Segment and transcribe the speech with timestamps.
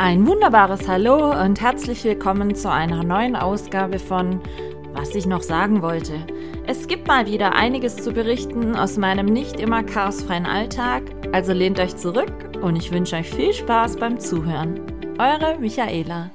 [0.00, 4.40] Ein wunderbares Hallo und herzlich willkommen zu einer neuen Ausgabe von
[4.92, 6.24] Was ich noch sagen wollte.
[6.68, 11.80] Es gibt mal wieder einiges zu berichten aus meinem nicht immer chaosfreien Alltag, also lehnt
[11.80, 12.32] euch zurück
[12.62, 14.80] und ich wünsche euch viel Spaß beim Zuhören.
[15.18, 16.30] Eure Michaela.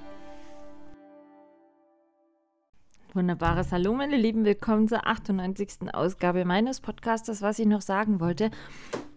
[3.13, 4.43] Wunderbares Hallo, meine Lieben.
[4.43, 5.93] Willkommen zur 98.
[5.93, 8.51] Ausgabe meines Podcastes, was ich noch sagen wollte.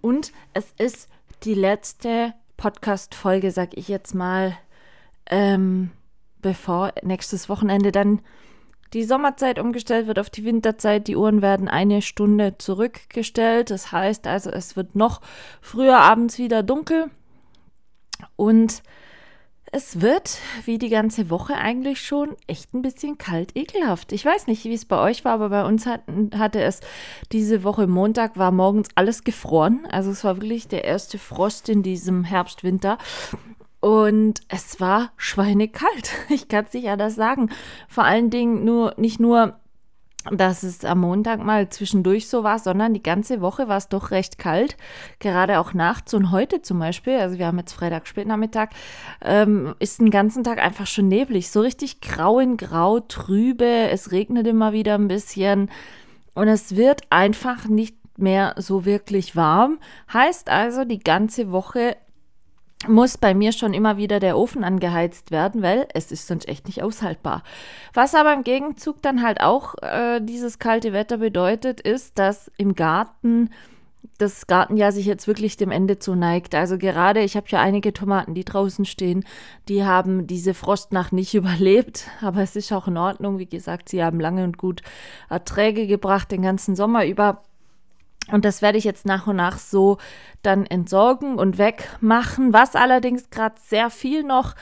[0.01, 1.09] Und es ist
[1.43, 4.57] die letzte Podcast-Folge, sag ich jetzt mal,
[5.29, 5.91] ähm,
[6.41, 8.21] bevor nächstes Wochenende dann
[8.93, 11.09] die Sommerzeit umgestellt wird auf die Winterzeit.
[11.09, 13.71] Die Uhren werden eine Stunde zurückgestellt.
[13.71, 15.21] Das heißt also, es wird noch
[15.61, 17.11] früher abends wieder dunkel.
[18.37, 18.83] Und
[19.77, 24.11] es wird, wie die ganze Woche eigentlich schon, echt ein bisschen kalt, ekelhaft.
[24.13, 26.01] Ich weiß nicht, wie es bei euch war, aber bei uns hat,
[26.35, 26.81] hatte es
[27.31, 29.87] diese Woche Montag, war morgens alles gefroren.
[29.91, 32.97] Also es war wirklich der erste Frost in diesem Herbst, Winter.
[33.81, 36.11] Und es war schweinekalt.
[36.31, 37.51] Ich kann es nicht anders sagen.
[37.87, 39.61] Vor allen Dingen nur, nicht nur
[40.33, 44.11] dass es am Montag mal zwischendurch so war, sondern die ganze Woche war es doch
[44.11, 44.77] recht kalt,
[45.19, 48.71] gerade auch nachts und heute zum Beispiel, also wir haben jetzt Freitag Spätnachmittag,
[49.23, 54.13] ähm, ist den ganzen Tag einfach schon neblig, so richtig grau in grau, trübe, es
[54.13, 55.71] regnet immer wieder ein bisschen
[56.35, 59.79] und es wird einfach nicht mehr so wirklich warm.
[60.13, 61.97] Heißt also, die ganze Woche
[62.87, 66.67] muss bei mir schon immer wieder der Ofen angeheizt werden, weil es ist sonst echt
[66.67, 67.43] nicht aushaltbar.
[67.95, 72.75] Was aber im Gegenzug dann halt auch äh, dieses kalte Wetter bedeutet, ist, dass im
[72.75, 73.51] Garten
[74.19, 76.55] das Gartenjahr sich jetzt wirklich dem Ende zuneigt.
[76.55, 79.25] Also gerade, ich habe ja einige Tomaten, die draußen stehen,
[79.69, 83.39] die haben diese Frostnacht nicht überlebt, aber es ist auch in Ordnung.
[83.39, 84.83] Wie gesagt, sie haben lange und gut
[85.29, 87.43] Erträge gebracht den ganzen Sommer über.
[88.33, 89.99] Und das werde ich jetzt nach und nach so
[90.43, 92.53] dann entsorgen und wegmachen.
[92.53, 94.55] Was allerdings gerade sehr viel noch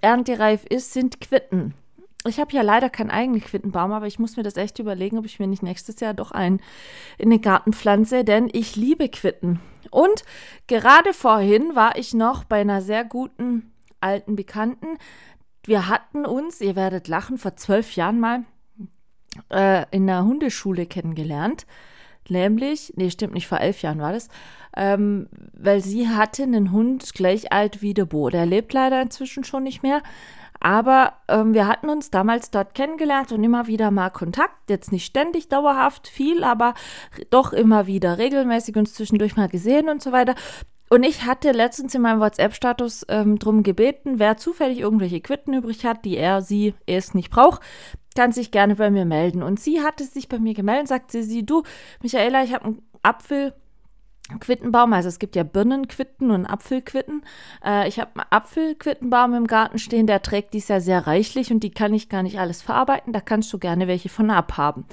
[0.00, 1.74] erntereif ist, sind Quitten.
[2.26, 5.26] Ich habe ja leider keinen eigenen Quittenbaum, aber ich muss mir das echt überlegen, ob
[5.26, 6.60] ich mir nicht nächstes Jahr doch einen
[7.18, 9.60] in den Garten pflanze, denn ich liebe Quitten.
[9.90, 10.24] Und
[10.66, 14.98] gerade vorhin war ich noch bei einer sehr guten alten Bekannten.
[15.64, 18.44] Wir hatten uns, ihr werdet lachen, vor zwölf Jahren mal
[19.50, 21.66] äh, in einer Hundeschule kennengelernt.
[22.28, 24.28] Nämlich, nee, stimmt nicht, vor elf Jahren war das,
[24.76, 28.30] ähm, weil sie hatte einen Hund gleich alt wie der Bo.
[28.30, 30.02] Der lebt leider inzwischen schon nicht mehr.
[30.60, 34.70] Aber ähm, wir hatten uns damals dort kennengelernt und immer wieder mal Kontakt.
[34.70, 36.72] Jetzt nicht ständig dauerhaft viel, aber
[37.28, 40.34] doch immer wieder regelmäßig uns zwischendurch mal gesehen und so weiter.
[40.90, 45.84] Und ich hatte letztens in meinem WhatsApp-Status ähm, drum gebeten, wer zufällig irgendwelche Quitten übrig
[45.84, 47.60] hat, die er, sie, es nicht braucht,
[48.14, 49.42] kann sich gerne bei mir melden.
[49.42, 51.62] Und sie hatte sich bei mir gemeldet, sagte sie, du,
[52.02, 57.22] Michaela, ich habe einen Apfelquittenbaum, also es gibt ja Birnenquitten und Apfelquitten.
[57.64, 61.60] Äh, ich habe einen Apfelquittenbaum im Garten stehen, der trägt dies ja sehr reichlich und
[61.60, 63.12] die kann ich gar nicht alles verarbeiten.
[63.12, 64.86] Da kannst du gerne welche von abhaben.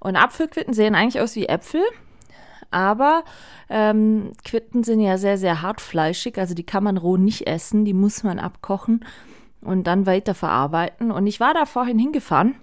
[0.00, 1.82] Und Apfelquitten sehen eigentlich aus wie Äpfel,
[2.72, 3.22] aber
[3.68, 7.94] ähm, Quitten sind ja sehr, sehr hartfleischig, also die kann man roh nicht essen, die
[7.94, 9.04] muss man abkochen
[9.60, 11.12] und dann weiterverarbeiten.
[11.12, 12.56] Und ich war da vorhin hingefahren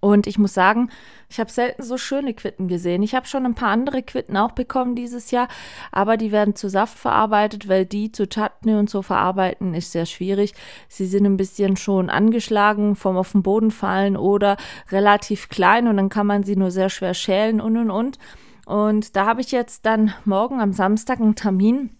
[0.00, 0.90] und ich muss sagen,
[1.28, 3.02] ich habe selten so schöne Quitten gesehen.
[3.02, 5.48] Ich habe schon ein paar andere Quitten auch bekommen dieses Jahr,
[5.92, 10.06] aber die werden zu Saft verarbeitet, weil die zu Chutney und so verarbeiten ist sehr
[10.06, 10.54] schwierig.
[10.88, 14.56] Sie sind ein bisschen schon angeschlagen, vom auf den Boden fallen oder
[14.90, 18.18] relativ klein und dann kann man sie nur sehr schwer schälen und und und.
[18.66, 21.90] Und da habe ich jetzt dann morgen am Samstag einen Termin.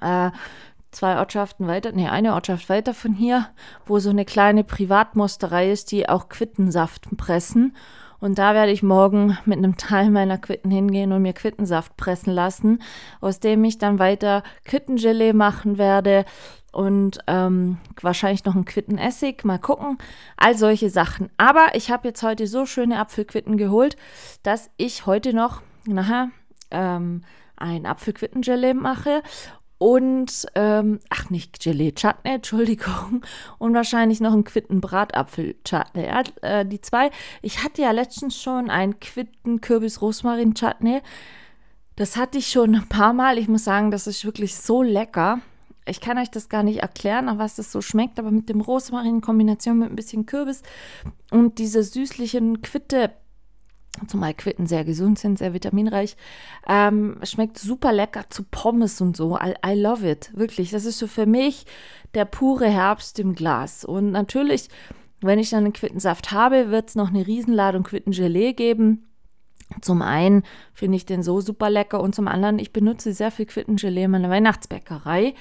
[0.00, 0.30] Äh,
[0.90, 3.48] zwei Ortschaften weiter, nee, eine Ortschaft weiter von hier,
[3.86, 7.76] wo so eine kleine Privatmosterei ist, die auch Quittensaft pressen.
[8.20, 12.34] Und da werde ich morgen mit einem Teil meiner Quitten hingehen und mir Quittensaft pressen
[12.34, 12.82] lassen,
[13.20, 16.26] aus dem ich dann weiter Quittengelee machen werde
[16.72, 19.44] und ähm, wahrscheinlich noch ein Quittenessig.
[19.44, 19.98] Mal gucken.
[20.36, 21.30] All solche Sachen.
[21.36, 23.96] Aber ich habe jetzt heute so schöne Apfelquitten geholt,
[24.42, 26.30] dass ich heute noch nachher
[26.70, 27.22] ähm,
[27.56, 29.22] ein Apfelquittengelee mache
[29.80, 33.22] und, ähm, ach nicht Gelee, Chutney, Entschuldigung,
[33.58, 36.04] und wahrscheinlich noch einen Quitten-Bratapfel-Chutney.
[36.04, 37.10] Ja, äh, die zwei,
[37.40, 41.00] ich hatte ja letztens schon einen Quitten-Kürbis-Rosmarin-Chutney.
[41.96, 43.38] Das hatte ich schon ein paar Mal.
[43.38, 45.40] Ich muss sagen, das ist wirklich so lecker.
[45.86, 48.60] Ich kann euch das gar nicht erklären, nach was das so schmeckt, aber mit dem
[48.60, 50.62] Rosmarin in Kombination mit ein bisschen Kürbis
[51.30, 53.12] und diese süßlichen Quitte
[54.06, 56.16] zumal Quitten sehr gesund sind, sehr vitaminreich.
[56.68, 59.36] Ähm, schmeckt super lecker zu Pommes und so.
[59.36, 60.30] I, I, love it.
[60.34, 60.70] Wirklich.
[60.70, 61.66] Das ist so für mich
[62.14, 63.84] der pure Herbst im Glas.
[63.84, 64.68] Und natürlich,
[65.20, 69.06] wenn ich dann einen Quittensaft habe, wird es noch eine Riesenladung Quittengelee geben.
[69.80, 70.42] Zum einen
[70.74, 74.10] finde ich den so super lecker und zum anderen, ich benutze sehr viel Quittengelee in
[74.10, 75.34] meiner Weihnachtsbäckerei.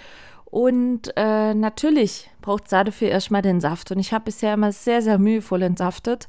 [0.45, 3.91] Und äh, natürlich braucht es dafür erstmal den Saft.
[3.91, 6.27] Und ich habe bisher immer sehr, sehr mühevoll entsaftet.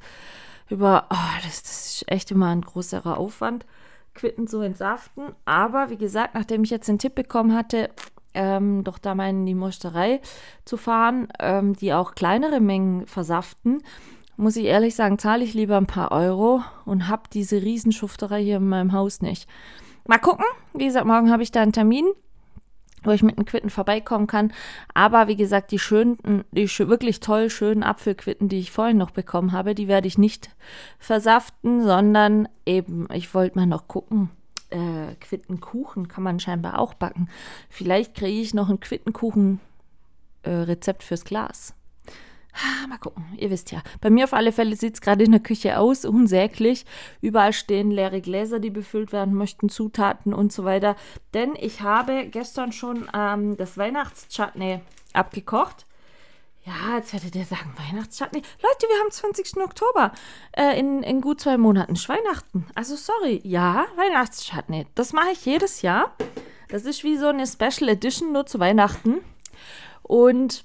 [0.70, 3.66] Über, oh, das, das ist echt immer ein größerer Aufwand,
[4.14, 5.22] Quitten zu entsaften.
[5.44, 7.90] Aber wie gesagt, nachdem ich jetzt den Tipp bekommen hatte,
[8.34, 10.20] ähm, doch da mal in die Musterei
[10.64, 13.82] zu fahren, ähm, die auch kleinere Mengen versaften,
[14.36, 18.56] muss ich ehrlich sagen, zahle ich lieber ein paar Euro und habe diese Riesenschufterei hier
[18.56, 19.48] in meinem Haus nicht.
[20.06, 20.46] Mal gucken.
[20.72, 22.06] Wie gesagt, morgen habe ich da einen Termin
[23.04, 24.52] wo ich mit den Quitten vorbeikommen kann.
[24.94, 29.52] Aber wie gesagt, die schönen, die wirklich toll schönen Apfelquitten, die ich vorhin noch bekommen
[29.52, 30.50] habe, die werde ich nicht
[30.98, 34.30] versaften, sondern eben, ich wollte mal noch gucken,
[34.70, 37.28] äh, Quittenkuchen kann man scheinbar auch backen.
[37.68, 41.74] Vielleicht kriege ich noch ein Quittenkuchen-Rezept äh, fürs Glas.
[42.62, 43.82] Ah, mal gucken, ihr wisst ja.
[44.00, 46.84] Bei mir auf alle Fälle sieht es gerade in der Küche aus, unsäglich.
[47.22, 50.96] Überall stehen leere Gläser, die befüllt werden möchten, Zutaten und so weiter.
[51.32, 54.80] Denn ich habe gestern schon ähm, das Weihnachtschutney
[55.14, 55.86] abgekocht.
[56.64, 58.42] Ja, jetzt werdet ihr sagen, Weihnachtschutney.
[58.42, 59.56] Leute, wir haben 20.
[59.56, 60.12] Oktober.
[60.52, 62.66] Äh, in, in gut zwei Monaten ist Weihnachten.
[62.74, 64.86] Also sorry, ja, Weihnachtschutney.
[64.94, 66.14] Das mache ich jedes Jahr.
[66.68, 69.22] Das ist wie so eine Special Edition nur zu Weihnachten.
[70.02, 70.64] Und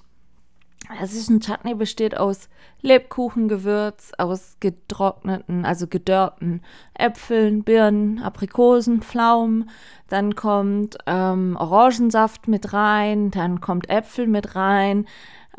[1.02, 2.50] es ist ein Chutney, besteht aus
[2.82, 6.62] Lebkuchengewürz, aus getrockneten, also gedörrten
[6.94, 9.70] Äpfeln, Birnen, Aprikosen, Pflaumen.
[10.10, 15.08] Dann kommt ähm, Orangensaft mit rein, dann kommt Äpfel mit rein,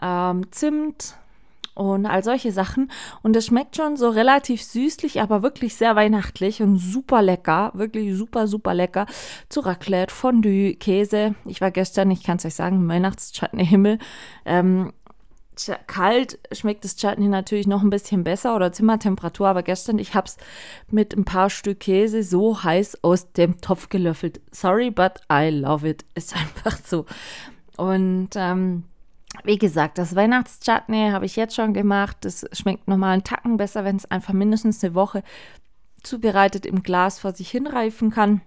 [0.00, 1.16] ähm, Zimt
[1.74, 2.90] und all solche Sachen.
[3.22, 7.70] Und es schmeckt schon so relativ süßlich, aber wirklich sehr weihnachtlich und super lecker.
[7.74, 9.06] Wirklich super, super lecker.
[9.48, 11.34] Zu Raclette, Fondue, Käse.
[11.44, 13.98] Ich war gestern, ich kann es euch sagen, Weihnachtschutney-Himmel.
[14.46, 14.92] Ähm,
[15.86, 20.26] kalt schmeckt das Chutney natürlich noch ein bisschen besser oder Zimmertemperatur, aber gestern, ich habe
[20.26, 20.36] es
[20.90, 24.40] mit ein paar Stück Käse so heiß aus dem Topf gelöffelt.
[24.52, 26.04] Sorry, but I love it.
[26.14, 27.06] Ist einfach so.
[27.76, 28.84] Und ähm,
[29.44, 32.18] wie gesagt, das Weihnachtschutney habe ich jetzt schon gemacht.
[32.20, 35.22] Das schmeckt nochmal einen Tacken besser, wenn es einfach mindestens eine Woche
[36.02, 38.40] zubereitet im Glas vor sich hinreifen kann.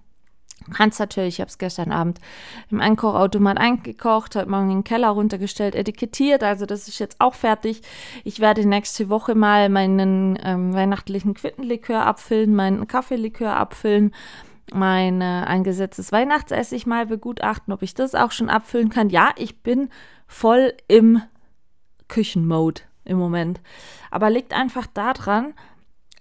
[0.73, 2.19] Kannst natürlich, ich habe es gestern Abend
[2.69, 6.43] im Einkochautomat eingekocht, heute Morgen in den Keller runtergestellt, etikettiert.
[6.43, 7.81] Also das ist jetzt auch fertig.
[8.23, 14.13] Ich werde nächste Woche mal meinen ähm, weihnachtlichen Quittenlikör abfüllen, meinen Kaffeelikör abfüllen,
[14.73, 19.09] mein äh, eingesetztes Weihnachtsessig mal begutachten, ob ich das auch schon abfüllen kann.
[19.09, 19.89] Ja, ich bin
[20.27, 21.21] voll im
[22.07, 23.59] Küchenmode im Moment.
[24.11, 25.53] Aber liegt einfach daran,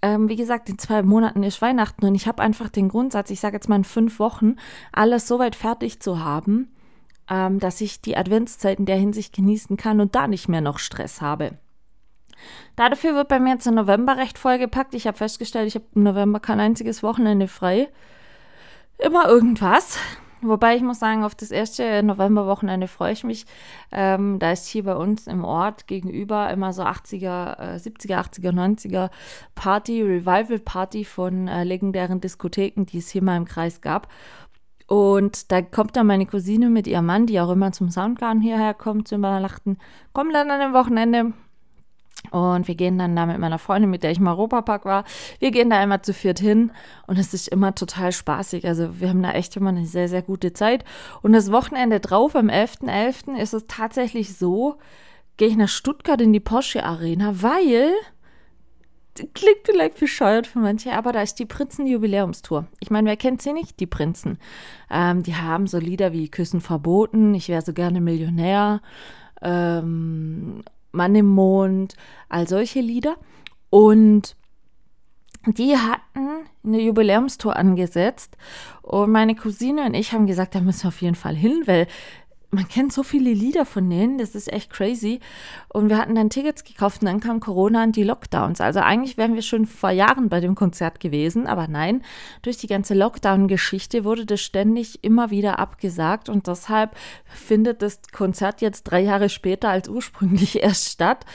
[0.01, 3.39] ähm, wie gesagt, in zwei Monaten ist Weihnachten und ich habe einfach den Grundsatz, ich
[3.39, 4.55] sage jetzt mal in fünf Wochen,
[4.91, 6.71] alles so weit fertig zu haben,
[7.29, 10.79] ähm, dass ich die Adventszeit in der Hinsicht genießen kann und da nicht mehr noch
[10.79, 11.57] Stress habe.
[12.75, 14.93] Dafür wird bei mir jetzt der November recht vollgepackt.
[14.93, 17.89] Ich habe festgestellt, ich habe im November kein einziges Wochenende frei.
[18.97, 19.97] Immer irgendwas.
[20.41, 23.45] Wobei ich muss sagen, auf das erste Novemberwochenende freue ich mich.
[23.91, 28.51] Ähm, da ist hier bei uns im Ort gegenüber immer so 80er, äh, 70er, 80er,
[28.51, 29.09] 90er
[29.55, 34.07] Party, Revival Party von äh, legendären Diskotheken, die es hier mal im Kreis gab.
[34.87, 38.73] Und da kommt dann meine Cousine mit ihrem Mann, die auch immer zum Soundgarden hierher
[38.73, 39.77] kommt, zu übernachten,
[40.13, 41.33] kommen dann an dem Wochenende
[42.31, 45.03] und wir gehen dann da mit meiner Freundin, mit der ich im Europapark war,
[45.39, 46.71] wir gehen da immer zu viert hin
[47.07, 48.67] und es ist immer total spaßig.
[48.67, 50.83] Also wir haben da echt immer eine sehr, sehr gute Zeit.
[51.21, 54.77] Und das Wochenende drauf, am 11.11., .11., ist es tatsächlich so,
[55.37, 57.93] gehe ich nach Stuttgart in die Porsche Arena, weil,
[59.33, 62.67] klingt vielleicht bescheuert für manche, aber da ist die Prinzen-Jubiläumstour.
[62.79, 63.79] Ich meine, wer kennt sie nicht?
[63.79, 64.37] Die Prinzen.
[64.91, 68.81] Ähm, die haben so Lieder wie Küssen verboten, ich wäre so gerne Millionär.
[69.41, 71.95] Ähm, Mann im Mond,
[72.29, 73.17] all solche Lieder.
[73.69, 74.35] Und
[75.45, 78.35] die hatten eine Jubiläumstour angesetzt
[78.81, 81.87] und meine Cousine und ich haben gesagt, da müssen wir auf jeden Fall hin, weil
[82.51, 85.19] man kennt so viele Lieder von denen, das ist echt crazy.
[85.67, 88.59] Und wir hatten dann Tickets gekauft und dann kam Corona und die Lockdowns.
[88.59, 92.03] Also eigentlich wären wir schon vor Jahren bei dem Konzert gewesen, aber nein,
[92.41, 98.61] durch die ganze Lockdown-Geschichte wurde das ständig immer wieder abgesagt und deshalb findet das Konzert
[98.61, 101.25] jetzt drei Jahre später als ursprünglich erst statt,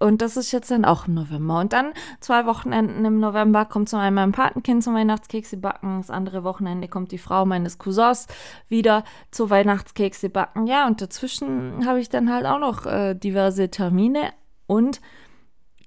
[0.00, 1.60] und das ist jetzt dann auch im November.
[1.60, 5.98] Und dann zwei Wochenenden im November kommt zum einen mein Patenkind zum Weihnachtskekse backen.
[5.98, 8.26] Das andere Wochenende kommt die Frau meines Cousins
[8.68, 10.66] wieder zu Weihnachtskekse backen.
[10.66, 14.32] Ja, und dazwischen habe ich dann halt auch noch äh, diverse Termine.
[14.66, 15.00] Und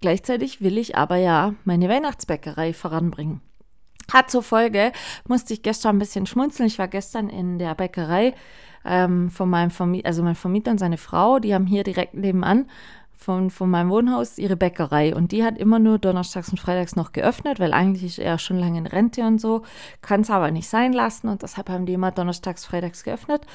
[0.01, 3.41] gleichzeitig will ich aber ja meine Weihnachtsbäckerei voranbringen.
[4.11, 4.91] Hat zur Folge,
[5.27, 6.67] musste ich gestern ein bisschen schmunzeln.
[6.67, 8.33] Ich war gestern in der Bäckerei
[8.83, 12.67] ähm, von meinem Vermieter, also mein Vermieter und seine Frau, die haben hier direkt nebenan
[13.21, 15.15] von, von meinem Wohnhaus ihre Bäckerei.
[15.15, 18.57] Und die hat immer nur donnerstags und freitags noch geöffnet, weil eigentlich ist er schon
[18.57, 19.61] lange in Rente und so,
[20.01, 21.27] kann es aber nicht sein lassen.
[21.27, 23.45] Und deshalb haben die immer donnerstags, freitags geöffnet.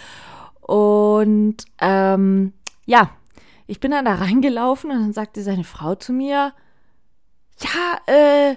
[0.60, 2.52] Und ähm,
[2.84, 3.10] ja,
[3.66, 6.52] ich bin dann da reingelaufen und dann sagte seine Frau zu mir,
[7.58, 8.56] ja, äh,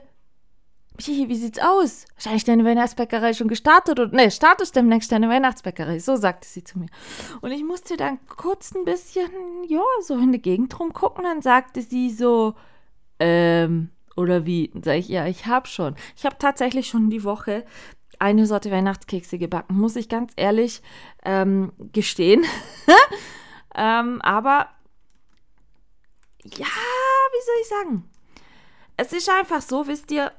[1.00, 2.06] Michi, wie sieht's aus?
[2.16, 6.78] Wahrscheinlich deine Weihnachtsbäckerei schon gestartet oder ne, startest demnächst deine Weihnachtsbäckerei, so sagte sie zu
[6.78, 6.90] mir.
[7.40, 9.30] Und ich musste dann kurz ein bisschen,
[9.70, 12.54] ja, so in die Gegend rumgucken, dann sagte sie so,
[13.18, 14.74] ähm, oder wie?
[14.84, 15.96] Sag ich, ja, ich habe schon.
[16.18, 17.66] Ich habe tatsächlich schon die Woche
[18.20, 20.82] eine Sorte Weihnachtskekse gebacken, muss ich ganz ehrlich
[21.24, 22.44] ähm, gestehen.
[23.74, 24.68] ähm, aber
[26.44, 28.10] ja, wie soll ich sagen?
[28.98, 30.34] Es ist einfach so, wisst ihr,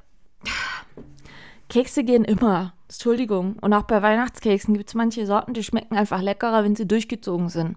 [1.71, 2.75] Kekse gehen immer.
[2.89, 3.57] Entschuldigung.
[3.61, 7.49] Und auch bei Weihnachtskeksen gibt es manche Sorten, die schmecken einfach leckerer, wenn sie durchgezogen
[7.49, 7.77] sind.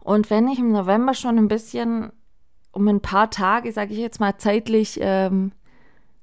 [0.00, 2.12] Und wenn ich im November schon ein bisschen
[2.72, 5.52] um ein paar Tage, sage ich jetzt mal zeitlich, ähm,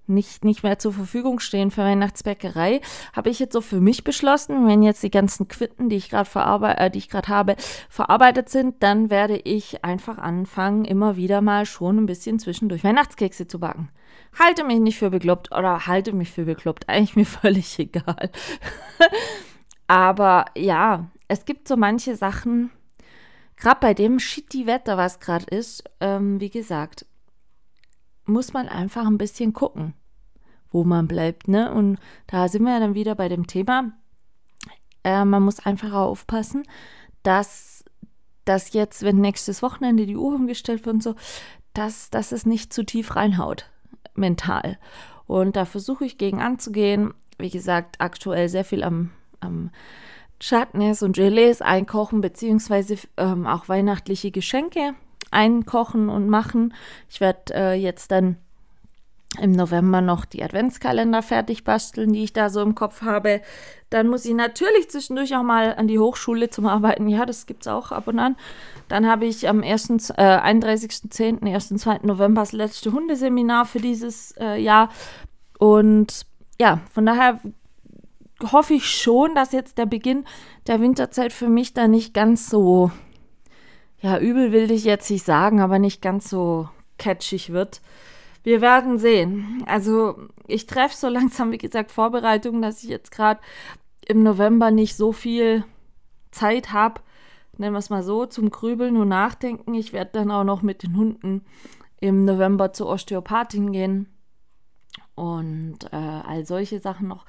[0.06, 2.82] nicht, nicht mehr zur Verfügung stehen für Weihnachtsbäckerei,
[3.14, 6.78] habe ich jetzt so für mich beschlossen, wenn jetzt die ganzen Quitten, die ich gerade
[6.78, 7.56] äh, die ich gerade habe,
[7.90, 13.48] verarbeitet sind, dann werde ich einfach anfangen, immer wieder mal schon ein bisschen zwischendurch Weihnachtskekse
[13.48, 13.90] zu backen.
[14.40, 18.32] Halte mich nicht für bekloppt oder halte mich für bekloppt, eigentlich mir völlig egal.
[19.88, 22.72] Aber ja, es gibt so manche Sachen,
[23.58, 27.06] gerade bei dem shitty Wetter, was gerade ist, ähm, wie gesagt,
[28.25, 29.94] muss man einfach ein bisschen gucken,
[30.72, 31.48] wo man bleibt.
[31.48, 31.72] Ne?
[31.72, 33.92] Und da sind wir dann wieder bei dem Thema.
[35.04, 36.63] Äh, man muss einfach aufpassen,
[37.24, 37.84] dass
[38.46, 41.16] das jetzt, wenn nächstes Wochenende die Uhr umgestellt wird und so,
[41.74, 43.70] dass, dass es nicht zu tief reinhaut,
[44.15, 44.77] mental.
[45.27, 47.13] Und da versuche ich gegen anzugehen.
[47.38, 49.72] Wie gesagt, aktuell sehr viel am, am
[50.39, 54.93] Chutneys und Gelees einkochen, beziehungsweise ähm, auch weihnachtliche Geschenke
[55.32, 56.74] einkochen und machen.
[57.10, 58.38] Ich werde äh, jetzt dann
[59.42, 63.42] im November noch die Adventskalender fertig basteln, die ich da so im Kopf habe.
[63.90, 67.08] Dann muss ich natürlich zwischendurch auch mal an die Hochschule zum Arbeiten.
[67.08, 68.36] Ja, das gibt es auch ab und an.
[68.88, 71.70] Dann habe ich am 1., äh, 31.10., 1.
[71.70, 72.00] 2.
[72.04, 74.90] November das letzte Hundeseminar für dieses äh, Jahr.
[75.58, 76.25] Und
[76.60, 77.40] ja, von daher
[78.52, 80.25] hoffe ich schon, dass jetzt der Beginn
[80.68, 82.92] der Winterzeit für mich da nicht ganz so
[84.04, 87.82] ja, übel will ich jetzt nicht sagen, aber nicht ganz so catchig wird.
[88.44, 89.64] Wir werden sehen.
[89.66, 93.40] Also ich treffe so langsam, wie gesagt, Vorbereitungen, dass ich jetzt gerade
[94.06, 95.64] im November nicht so viel
[96.32, 97.02] Zeit habe,
[97.58, 99.74] nennen wir es mal so, zum Grübeln und Nachdenken.
[99.74, 101.46] Ich werde dann auch noch mit den Hunden
[102.00, 104.08] im November zur Osteopathin gehen
[105.16, 107.26] und äh, all solche Sachen noch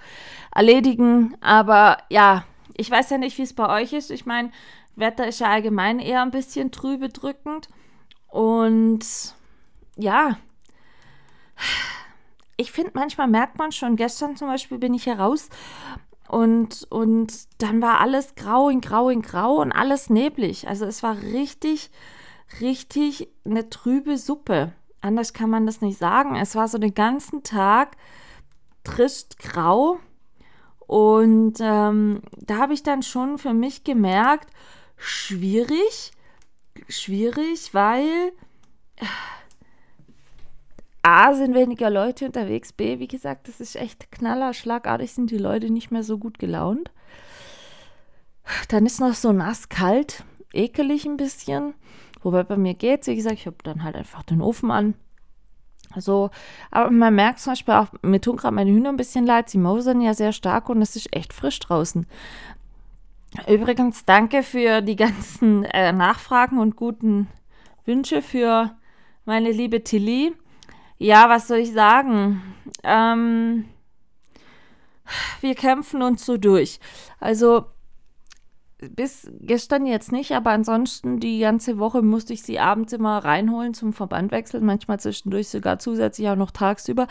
[0.52, 1.36] erledigen.
[1.40, 2.44] Aber ja,
[2.76, 4.10] ich weiß ja nicht, wie es bei euch ist.
[4.10, 4.50] Ich meine,
[4.96, 7.68] Wetter ist ja allgemein eher ein bisschen trübe drückend.
[8.28, 9.04] Und
[9.96, 10.38] ja,
[12.56, 15.48] ich finde, manchmal merkt man schon, gestern zum Beispiel bin ich heraus
[16.28, 20.68] und, und dann war alles grau in grau in grau und alles neblig.
[20.68, 21.90] Also es war richtig,
[22.60, 24.72] richtig eine trübe Suppe.
[25.00, 26.36] Anders kann man das nicht sagen.
[26.36, 27.96] Es war so den ganzen Tag
[28.84, 29.98] trist grau.
[30.86, 34.50] Und ähm, da habe ich dann schon für mich gemerkt,
[34.96, 36.12] schwierig.
[36.88, 38.32] Schwierig, weil
[41.04, 45.38] A sind weniger Leute unterwegs, B, wie gesagt, das ist echt knaller, schlagartig sind die
[45.38, 46.90] Leute nicht mehr so gut gelaunt.
[48.68, 51.74] Dann ist noch so nass, kalt, ekelig ein bisschen.
[52.22, 54.94] Wobei bei mir geht wie gesagt, ich habe dann halt einfach den Ofen an.
[55.92, 56.30] Also,
[56.70, 59.58] aber man merkt zum Beispiel auch, mir tun gerade meine Hühner ein bisschen leid, sie
[59.58, 62.06] mausern ja sehr stark und es ist echt frisch draußen.
[63.46, 67.28] Übrigens, danke für die ganzen äh, Nachfragen und guten
[67.84, 68.74] Wünsche für
[69.26, 70.34] meine liebe Tilly.
[71.04, 72.40] Ja, was soll ich sagen?
[72.82, 73.66] Ähm,
[75.42, 76.80] wir kämpfen uns so durch.
[77.20, 77.66] Also
[78.78, 83.74] bis gestern jetzt nicht, aber ansonsten die ganze Woche musste ich sie abends immer reinholen
[83.74, 87.06] zum Verband wechseln, manchmal zwischendurch sogar zusätzlich auch noch tagsüber,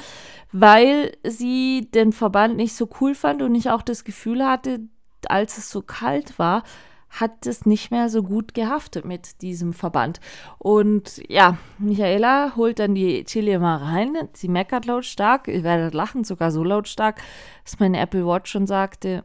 [0.52, 4.80] weil sie den Verband nicht so cool fand und ich auch das Gefühl hatte,
[5.28, 6.64] als es so kalt war,
[7.13, 10.20] hat es nicht mehr so gut gehaftet mit diesem Verband.
[10.58, 14.17] Und ja, Michaela holt dann die Chili mal rein.
[14.34, 15.48] Sie meckert lautstark.
[15.48, 17.22] Ich werde lachen, sogar so lautstark,
[17.63, 19.24] dass meine Apple Watch schon sagte: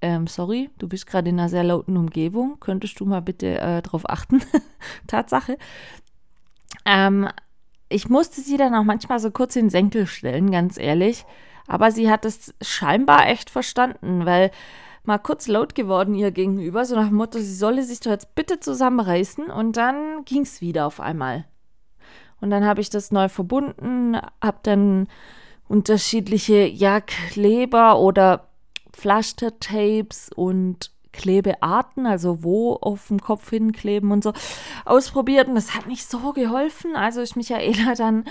[0.00, 2.58] ähm, Sorry, du bist gerade in einer sehr lauten Umgebung.
[2.60, 4.40] Könntest du mal bitte äh, darauf achten?
[5.08, 5.58] Tatsache.
[6.86, 7.28] Ähm,
[7.88, 11.24] ich musste sie dann auch manchmal so kurz in den Senkel stellen, ganz ehrlich.
[11.66, 14.50] Aber sie hat es scheinbar echt verstanden, weil
[15.04, 18.34] mal kurz laut geworden ihr gegenüber, so nach dem Motto, sie solle sich doch jetzt
[18.34, 21.44] bitte zusammenreißen und dann ging es wieder auf einmal.
[22.40, 25.08] Und dann habe ich das neu verbunden, habe dann
[25.68, 28.48] unterschiedliche ja, Kleber oder
[28.92, 34.32] Pflastertapes und Klebearten, also wo auf dem Kopf hinkleben und so,
[34.84, 35.48] ausprobiert.
[35.48, 36.96] Und das hat nicht so geholfen.
[36.96, 38.24] Also ist Michaela dann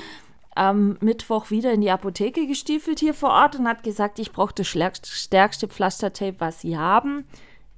[0.55, 4.53] am Mittwoch wieder in die Apotheke gestiefelt hier vor Ort und hat gesagt, ich brauche
[4.53, 7.25] das stärkste Pflastertape, was sie haben.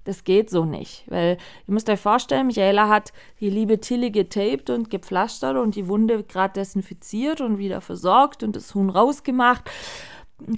[0.03, 4.70] Das geht so nicht, weil ihr müsst euch vorstellen, Michaela hat die liebe Tilly getaped
[4.70, 9.63] und gepflastert und die Wunde gerade desinfiziert und wieder versorgt und das Huhn rausgemacht.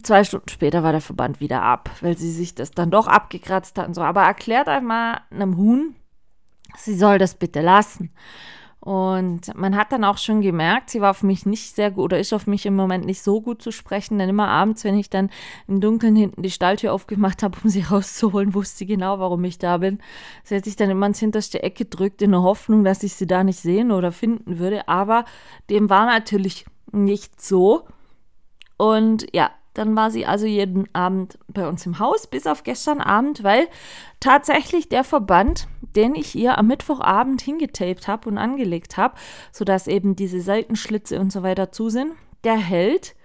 [0.04, 3.78] Zwei Stunden später war der Verband wieder ab, weil sie sich das dann doch abgekratzt
[3.78, 4.02] hat und so.
[4.02, 5.96] Aber erklärt einmal einem Huhn,
[6.76, 8.12] sie soll das bitte lassen.
[8.88, 12.20] Und man hat dann auch schon gemerkt, sie war auf mich nicht sehr gut oder
[12.20, 15.10] ist auf mich im Moment nicht so gut zu sprechen, denn immer abends, wenn ich
[15.10, 15.30] dann
[15.68, 19.60] im Dunkeln hinten die Stalltür aufgemacht habe, um sie rauszuholen, wusste sie genau, warum ich
[19.60, 20.00] da bin.
[20.46, 23.28] Sie hat sich dann immer ins hinterste Eck gedrückt, in der Hoffnung, dass ich sie
[23.28, 24.88] da nicht sehen oder finden würde.
[24.88, 25.26] Aber
[25.70, 27.84] dem war natürlich nicht so.
[28.78, 33.02] Und ja, dann war sie also jeden Abend bei uns im Haus, bis auf gestern
[33.02, 33.68] Abend, weil
[34.22, 39.16] tatsächlich der Verband, den ich ihr am Mittwochabend hingetaped habe und angelegt habe,
[39.52, 42.14] sodass eben diese Seitenschlitze und so weiter zu sind,
[42.44, 43.16] der hält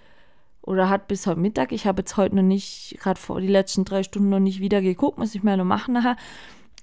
[0.62, 3.85] oder hat bis heute Mittag, ich habe jetzt heute noch nicht, gerade vor die letzten
[3.85, 6.16] drei Stunden noch nicht wieder geguckt, muss ich mal noch machen nachher,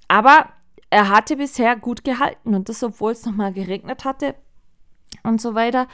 [0.08, 0.46] aber
[0.90, 4.34] er hatte bisher gut gehalten und das, obwohl es nochmal geregnet hatte
[5.22, 5.86] und so weiter.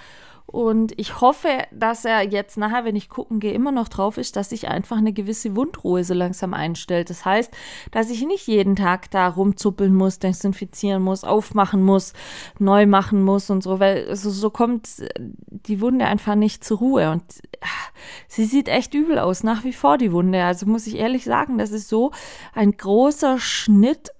[0.46, 4.36] Und ich hoffe, dass er jetzt nachher, wenn ich gucken gehe, immer noch drauf ist,
[4.36, 7.10] dass sich einfach eine gewisse Wundruhe so langsam einstellt.
[7.10, 7.52] Das heißt,
[7.90, 12.12] dass ich nicht jeden Tag da rumzuppeln muss, desinfizieren muss, aufmachen muss,
[12.60, 14.88] neu machen muss und so, weil so, so kommt
[15.18, 17.10] die Wunde einfach nicht zur Ruhe.
[17.10, 17.24] Und
[17.60, 17.90] ach,
[18.28, 20.44] sie sieht echt übel aus, nach wie vor die Wunde.
[20.44, 22.12] Also muss ich ehrlich sagen, das ist so
[22.54, 24.10] ein großer Schnitt.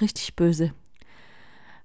[0.00, 0.72] Richtig böse.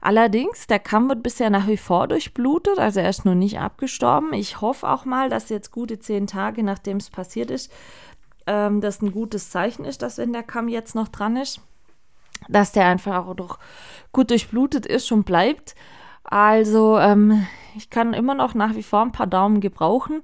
[0.01, 4.34] Allerdings, der Kamm wird bisher nach wie vor durchblutet, also er ist noch nicht abgestorben.
[4.34, 7.72] Ich hoffe auch mal, dass jetzt gute zehn Tage, nachdem es passiert ist,
[8.48, 11.62] ähm, das ein gutes Zeichen ist, dass wenn der Kamm jetzt noch dran ist,
[12.48, 13.60] dass der einfach auch doch
[14.13, 15.75] gut durchblutet ist und bleibt.
[16.24, 20.21] Also ähm, ich kann immer noch nach wie vor ein paar Daumen gebrauchen,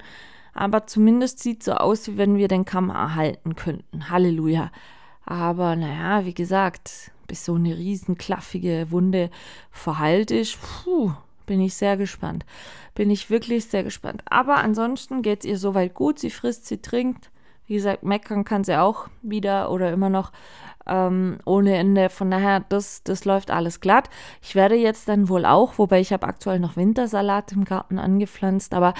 [0.53, 4.09] aber zumindest sieht so aus, wie wenn wir den Kamm erhalten könnten.
[4.09, 4.71] Halleluja.
[5.25, 9.29] Aber naja, wie gesagt, bis so eine riesen klaffige Wunde
[9.71, 11.11] verheilt ist, puh,
[11.45, 12.45] bin ich sehr gespannt.
[12.93, 14.23] Bin ich wirklich sehr gespannt.
[14.29, 16.19] Aber ansonsten geht es ihr soweit gut.
[16.19, 17.29] Sie frisst, sie trinkt.
[17.67, 20.31] Wie gesagt, meckern kann sie auch wieder oder immer noch
[20.85, 22.09] ähm, ohne Ende.
[22.09, 24.09] Von daher, das, das läuft alles glatt.
[24.41, 28.73] Ich werde jetzt dann wohl auch, wobei ich habe aktuell noch Wintersalat im Garten angepflanzt,
[28.73, 28.93] aber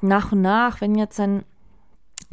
[0.00, 1.44] nach und nach, wenn jetzt dann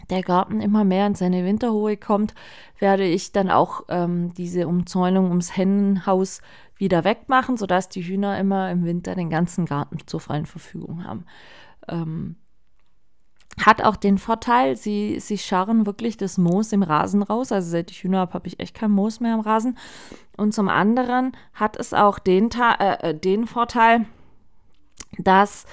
[0.10, 2.34] der Garten immer mehr in seine Winterruhe kommt,
[2.80, 6.42] werde ich dann auch ähm, diese Umzäunung ums Hennenhaus
[6.76, 11.26] wieder wegmachen, sodass die Hühner immer im Winter den ganzen Garten zur freien Verfügung haben.
[11.88, 12.36] Ähm,
[13.66, 17.52] hat auch den Vorteil, sie, sie scharren wirklich das Moos im Rasen raus.
[17.52, 19.78] Also seit ich Hühner habe, habe ich echt kein Moos mehr im Rasen.
[20.38, 24.06] Und zum anderen hat es auch den, äh, äh, den Vorteil,
[25.18, 25.66] dass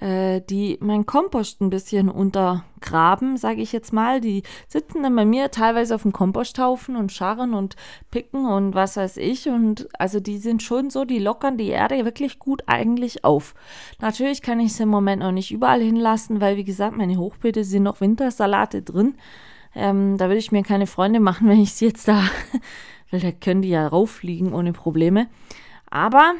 [0.00, 4.20] äh, die meinen Kompost ein bisschen untergraben, sage ich jetzt mal.
[4.20, 7.76] Die sitzen dann bei mir teilweise auf dem Komposthaufen und scharren und
[8.10, 9.48] picken und was weiß ich.
[9.48, 13.54] Und also die sind schon so, die lockern die Erde wirklich gut eigentlich auf.
[14.00, 17.64] Natürlich kann ich es im Moment noch nicht überall hinlassen, weil wie gesagt, meine Hochbeete
[17.64, 19.14] sind noch Wintersalate drin.
[19.74, 22.22] Ähm, da würde ich mir keine Freunde machen, wenn ich sie jetzt da,
[23.10, 25.28] weil da können die ja rauffliegen ohne Probleme.
[25.90, 26.34] Aber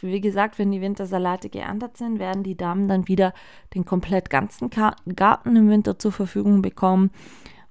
[0.00, 3.32] wie gesagt, wenn die Wintersalate geerntet sind, werden die Damen dann wieder
[3.74, 7.10] den komplett ganzen Garten im Winter zur Verfügung bekommen.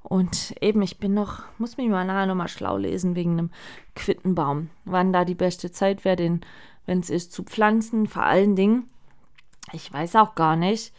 [0.04, 3.49] Und eben, ich bin noch, muss mich mal nachher nochmal schlau lesen wegen einem
[3.95, 4.69] Quittenbaum.
[4.86, 6.39] Wann da die beste Zeit wäre,
[6.86, 8.08] wenn es ist, zu pflanzen.
[8.08, 8.88] Vor allen Dingen,
[9.73, 10.93] ich weiß auch gar nicht,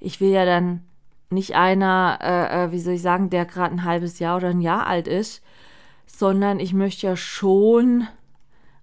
[0.00, 0.84] ich will ja dann
[1.30, 4.60] nicht einer, äh, äh wie soll ich sagen, der gerade ein halbes Jahr oder ein
[4.60, 5.42] Jahr alt ist,
[6.06, 8.08] sondern ich möchte ja schon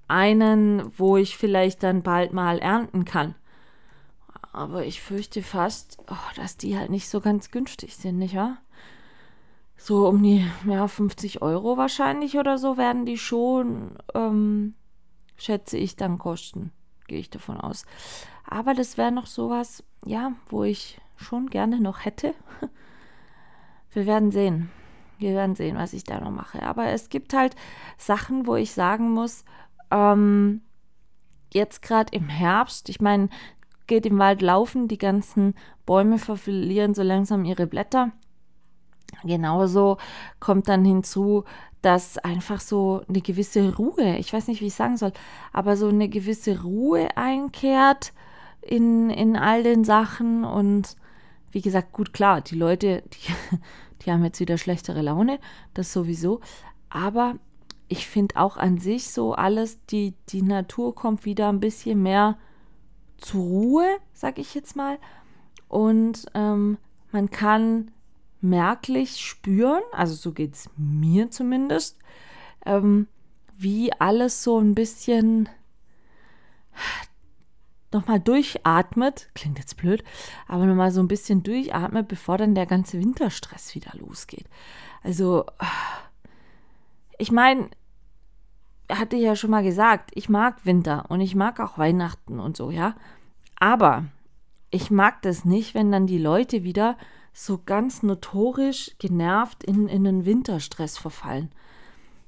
[0.07, 3.35] einen, wo ich vielleicht dann bald mal ernten kann.
[4.53, 8.57] Aber ich fürchte fast, oh, dass die halt nicht so ganz günstig sind, nicht wahr?
[9.77, 14.73] So um die ja, 50 Euro wahrscheinlich oder so werden die schon, ähm,
[15.35, 16.71] schätze ich, dann kosten.
[17.07, 17.85] Gehe ich davon aus.
[18.47, 22.33] Aber das wäre noch sowas, ja, wo ich schon gerne noch hätte.
[23.91, 24.69] Wir werden sehen.
[25.17, 26.63] Wir werden sehen, was ich da noch mache.
[26.63, 27.55] Aber es gibt halt
[27.97, 29.45] Sachen, wo ich sagen muss,
[29.95, 30.61] ähm,
[31.53, 33.29] jetzt gerade im Herbst, ich meine,
[33.87, 35.55] geht im Wald laufen, die ganzen
[35.85, 38.11] Bäume verlieren so langsam ihre Blätter.
[39.23, 39.97] Genauso
[40.39, 41.45] kommt dann hinzu,
[41.81, 45.13] dass einfach so eine gewisse Ruhe, ich weiß nicht, wie ich sagen soll,
[45.53, 48.11] aber so eine gewisse Ruhe einkehrt
[48.61, 50.43] in, in all den Sachen.
[50.43, 50.95] Und
[51.51, 53.57] wie gesagt, gut, klar, die Leute, die,
[54.01, 55.39] die haben jetzt wieder schlechtere Laune,
[55.73, 56.41] das sowieso.
[56.89, 57.35] Aber
[57.87, 62.37] ich finde auch an sich so alles, die, die Natur kommt wieder ein bisschen mehr
[63.17, 64.97] zur Ruhe, sag ich jetzt mal.
[65.67, 66.77] Und ähm,
[67.11, 67.91] man kann
[68.41, 71.97] merklich spüren, also so geht es mir zumindest,
[72.65, 73.07] ähm,
[73.57, 75.49] wie alles so ein bisschen
[77.91, 80.03] nochmal durchatmet, klingt jetzt blöd,
[80.47, 84.47] aber nochmal so ein bisschen durchatmet, bevor dann der ganze Winterstress wieder losgeht.
[85.01, 85.45] Also,
[87.17, 87.69] ich meine,
[88.91, 92.55] hatte ich ja schon mal gesagt, ich mag Winter und ich mag auch Weihnachten und
[92.55, 92.95] so, ja.
[93.59, 94.05] Aber
[94.69, 96.97] ich mag das nicht, wenn dann die Leute wieder
[97.33, 101.51] so ganz notorisch genervt in, in einen Winterstress verfallen.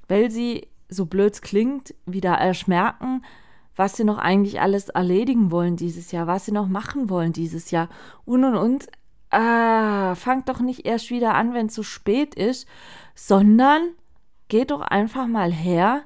[0.06, 3.22] Weil sie, so blöd klingt, wieder erst merken,
[3.76, 7.70] was sie noch eigentlich alles erledigen wollen dieses Jahr, was sie noch machen wollen dieses
[7.70, 7.88] Jahr
[8.24, 8.86] und und und.
[9.30, 12.66] Ah, fangt doch nicht erst wieder an, wenn es so spät ist,
[13.14, 13.90] sondern
[14.48, 16.04] geht doch einfach mal her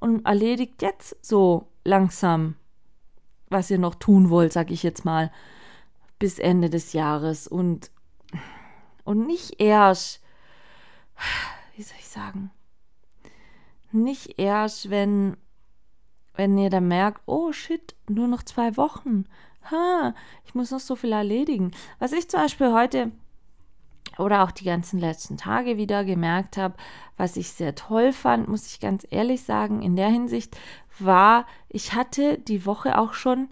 [0.00, 2.56] und erledigt jetzt so langsam,
[3.48, 5.30] was ihr noch tun wollt, sag ich jetzt mal,
[6.18, 7.90] bis Ende des Jahres und,
[9.04, 10.22] und nicht erst,
[11.76, 12.50] wie soll ich sagen,
[13.90, 15.36] nicht erst, wenn
[16.34, 19.24] wenn ihr dann merkt, oh shit, nur noch zwei Wochen.
[19.70, 21.72] Ha, ich muss noch so viel erledigen.
[21.98, 23.12] Was ich zum Beispiel heute
[24.18, 26.74] oder auch die ganzen letzten Tage wieder gemerkt habe,
[27.16, 30.56] was ich sehr toll fand, muss ich ganz ehrlich sagen, in der Hinsicht
[30.98, 33.48] war, ich hatte die Woche auch schon,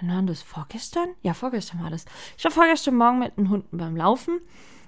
[0.00, 1.08] wann war das, vorgestern?
[1.22, 2.04] Ja, vorgestern war das.
[2.36, 4.40] Ich war vorgestern Morgen mit den Hunden beim Laufen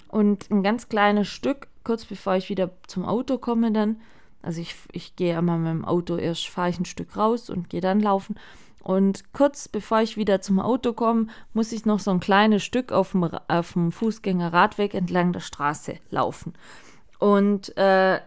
[0.08, 3.96] und ein ganz kleines Stück, kurz bevor ich wieder zum Auto komme, dann
[4.42, 7.70] also ich, ich gehe immer mit dem Auto, erst fahre ich ein Stück raus und
[7.70, 8.34] gehe dann laufen.
[8.82, 12.90] Und kurz bevor ich wieder zum Auto komme, muss ich noch so ein kleines Stück
[12.90, 16.52] auf dem, auf dem Fußgängerradweg entlang der Straße laufen.
[17.20, 18.20] Und äh,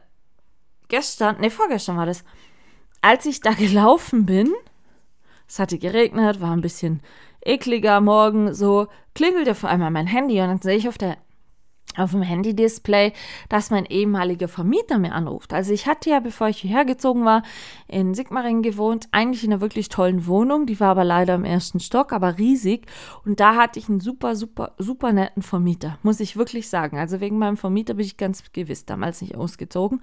[0.88, 2.24] gestern, ne, vorgestern war das,
[3.02, 4.54] als ich da gelaufen bin,
[5.48, 7.02] es hatte geregnet, war ein bisschen
[7.42, 11.18] ekliger Morgen, so klingelte vor einmal mein Handy und dann sehe ich auf der
[11.98, 13.14] auf dem Handy-Display,
[13.50, 15.54] dass mein ehemaliger Vermieter mir anruft.
[15.54, 17.44] Also ich hatte ja, bevor ich hierher gezogen war,
[17.88, 20.66] in Sigmaringen gewohnt, eigentlich in einer wirklich tollen Wohnung.
[20.66, 22.88] Die war aber leider im ersten Stock, aber riesig.
[23.24, 26.98] Und da hatte ich einen super, super, super netten Vermieter, muss ich wirklich sagen.
[26.98, 30.02] Also wegen meinem Vermieter bin ich ganz gewiss damals nicht ausgezogen.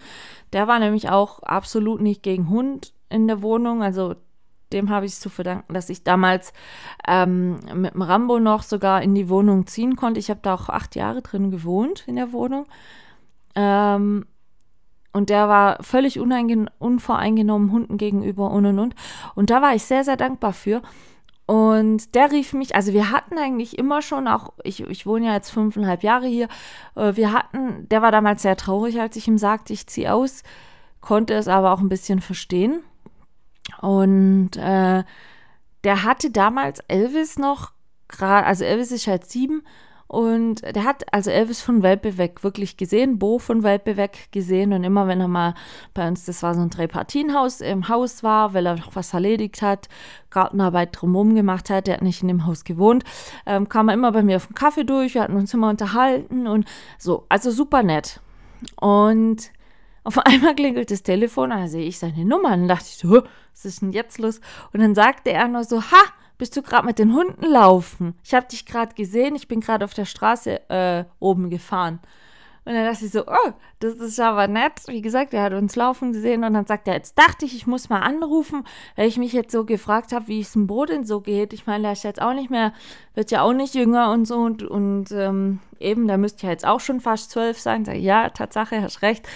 [0.53, 3.83] Der war nämlich auch absolut nicht gegen Hund in der Wohnung.
[3.83, 4.15] Also
[4.73, 6.53] dem habe ich es zu verdanken, dass ich damals
[7.07, 10.21] ähm, mit dem Rambo noch sogar in die Wohnung ziehen konnte.
[10.21, 12.67] Ich habe da auch acht Jahre drin gewohnt in der Wohnung.
[13.55, 14.27] Ähm,
[15.13, 18.95] und der war völlig unvoreingenommen Hunden gegenüber und und und.
[19.35, 20.81] Und da war ich sehr, sehr dankbar für.
[21.45, 25.35] Und der rief mich, also wir hatten eigentlich immer schon, auch ich, ich wohne ja
[25.35, 26.49] jetzt fünfeinhalb Jahre hier,
[26.95, 30.45] äh, wir hatten, der war damals sehr traurig, als ich ihm sagte, ich ziehe aus,
[31.01, 32.81] konnte es aber auch ein bisschen verstehen.
[33.81, 35.05] Und äh,
[35.85, 37.73] der hatte damals Elvis noch
[38.21, 39.63] also Elvis ist halt sieben
[40.13, 44.75] und der hat also Elvis von Welpe weg wirklich gesehen, Bo von Welpe weg gesehen
[44.75, 45.55] und immer wenn er mal
[45.95, 49.63] bei uns, das war so ein Drei-Partien-Haus, im Haus war, weil er noch was erledigt
[49.63, 49.89] hat,
[50.29, 53.05] Gartenarbeit drumherum gemacht hat, der hat nicht in dem Haus gewohnt,
[53.47, 56.47] ähm, kam er immer bei mir auf den Kaffee durch, wir hatten uns immer unterhalten
[56.47, 56.67] und
[56.99, 58.21] so, also super nett.
[58.79, 59.51] Und
[60.05, 63.23] auf einmal klingelt das Telefon, da sehe ich seine Nummer und dachte ich so,
[63.53, 64.41] was ist denn jetzt los?
[64.73, 66.05] Und dann sagte er nur so, ha,
[66.39, 68.15] bist du gerade mit den Hunden laufen?
[68.25, 72.01] Ich habe dich gerade gesehen, ich bin gerade auf der Straße äh, oben gefahren.
[72.65, 74.73] Und dann dachte ich so, oh, das ist aber nett.
[74.87, 77.67] Wie gesagt, er hat uns laufen gesehen und dann sagt er, jetzt dachte ich, ich
[77.67, 81.21] muss mal anrufen, weil ich mich jetzt so gefragt habe, wie es dem Boden so
[81.21, 81.53] geht.
[81.53, 82.73] Ich meine, der ist jetzt auch nicht mehr,
[83.15, 86.65] wird ja auch nicht jünger und so und, und ähm, eben, da müsste ja jetzt
[86.65, 87.85] auch schon fast zwölf sein.
[87.85, 89.27] Sag, ja, Tatsache, hast recht.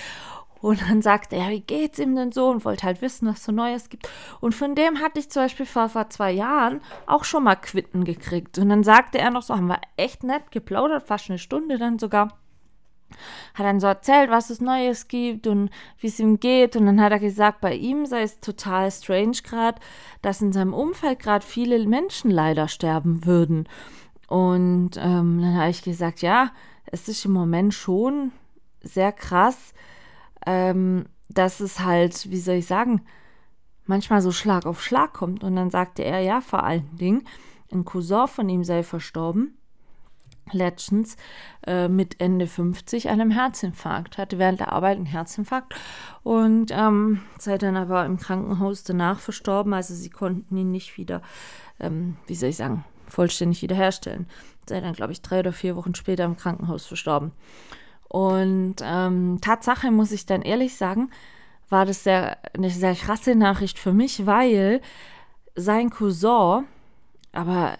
[0.66, 2.48] Und dann sagte er, wie geht's ihm denn so?
[2.48, 4.10] Und wollte halt wissen, was so Neues gibt.
[4.40, 8.02] Und von dem hatte ich zum Beispiel vor, vor zwei Jahren auch schon mal Quitten
[8.02, 8.58] gekriegt.
[8.58, 12.00] Und dann sagte er noch so, haben wir echt nett geplaudert, fast eine Stunde dann
[12.00, 12.36] sogar.
[13.54, 16.74] Hat dann so erzählt, was es Neues gibt und wie es ihm geht.
[16.74, 19.80] Und dann hat er gesagt, bei ihm sei es total strange gerade,
[20.20, 23.68] dass in seinem Umfeld gerade viele Menschen leider sterben würden.
[24.26, 26.50] Und ähm, dann habe ich gesagt, ja,
[26.86, 28.32] es ist im Moment schon
[28.82, 29.72] sehr krass,
[30.46, 33.02] ähm, dass es halt, wie soll ich sagen,
[33.84, 35.44] manchmal so Schlag auf Schlag kommt.
[35.44, 37.26] Und dann sagte er, ja, vor allen Dingen,
[37.72, 39.58] ein Cousin von ihm sei verstorben,
[40.52, 41.16] letztens
[41.66, 45.74] äh, mit Ende 50 einem Herzinfarkt, hatte während der Arbeit einen Herzinfarkt
[46.22, 49.74] und ähm, sei dann aber im Krankenhaus danach verstorben.
[49.74, 51.22] Also sie konnten ihn nicht wieder,
[51.80, 54.26] ähm, wie soll ich sagen, vollständig wiederherstellen.
[54.68, 57.32] Sei dann, glaube ich, drei oder vier Wochen später im Krankenhaus verstorben.
[58.08, 61.10] Und ähm, Tatsache muss ich dann ehrlich sagen,
[61.68, 64.80] war das sehr, eine sehr krasse Nachricht für mich, weil
[65.56, 66.64] sein Cousin,
[67.32, 67.76] aber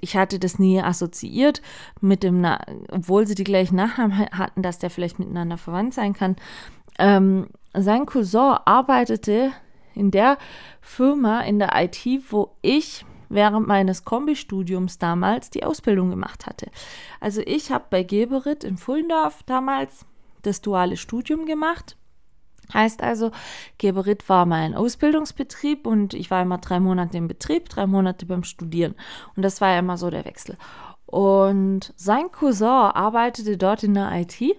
[0.00, 1.62] ich hatte das nie assoziiert
[2.00, 6.12] mit dem, Na obwohl sie die gleichen Nachnamen hatten, dass der vielleicht miteinander verwandt sein
[6.12, 6.36] kann.
[6.98, 9.52] Ähm, sein Cousin arbeitete
[9.94, 10.36] in der
[10.80, 16.70] Firma in der IT, wo ich während meines Kombistudiums damals die Ausbildung gemacht hatte.
[17.20, 20.06] Also ich habe bei Geberit in Fullendorf damals
[20.42, 21.96] das duale Studium gemacht.
[22.72, 23.30] Heißt also,
[23.76, 28.42] Geberit war mein Ausbildungsbetrieb und ich war immer drei Monate im Betrieb, drei Monate beim
[28.42, 28.94] Studieren.
[29.36, 30.56] Und das war ja immer so der Wechsel.
[31.06, 34.56] Und sein Cousin arbeitete dort in der IT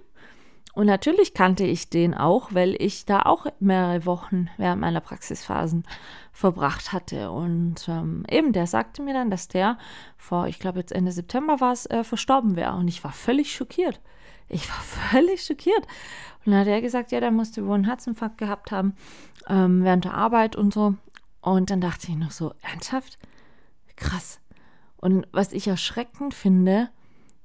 [0.76, 5.86] und natürlich kannte ich den auch, weil ich da auch mehrere Wochen während meiner Praxisphasen
[6.34, 7.32] verbracht hatte.
[7.32, 9.78] Und ähm, eben, der sagte mir dann, dass der
[10.18, 12.76] vor, ich glaube jetzt Ende September war es, äh, verstorben wäre.
[12.76, 14.02] Und ich war völlig schockiert.
[14.50, 14.76] Ich war
[15.12, 15.88] völlig schockiert.
[16.46, 18.98] Und dann hat er gesagt, ja, der musste wohl einen Herzinfarkt gehabt haben
[19.48, 20.96] ähm, während der Arbeit und so.
[21.40, 23.18] Und dann dachte ich noch so, ernsthaft?
[23.96, 24.42] Krass.
[24.98, 26.90] Und was ich erschreckend finde,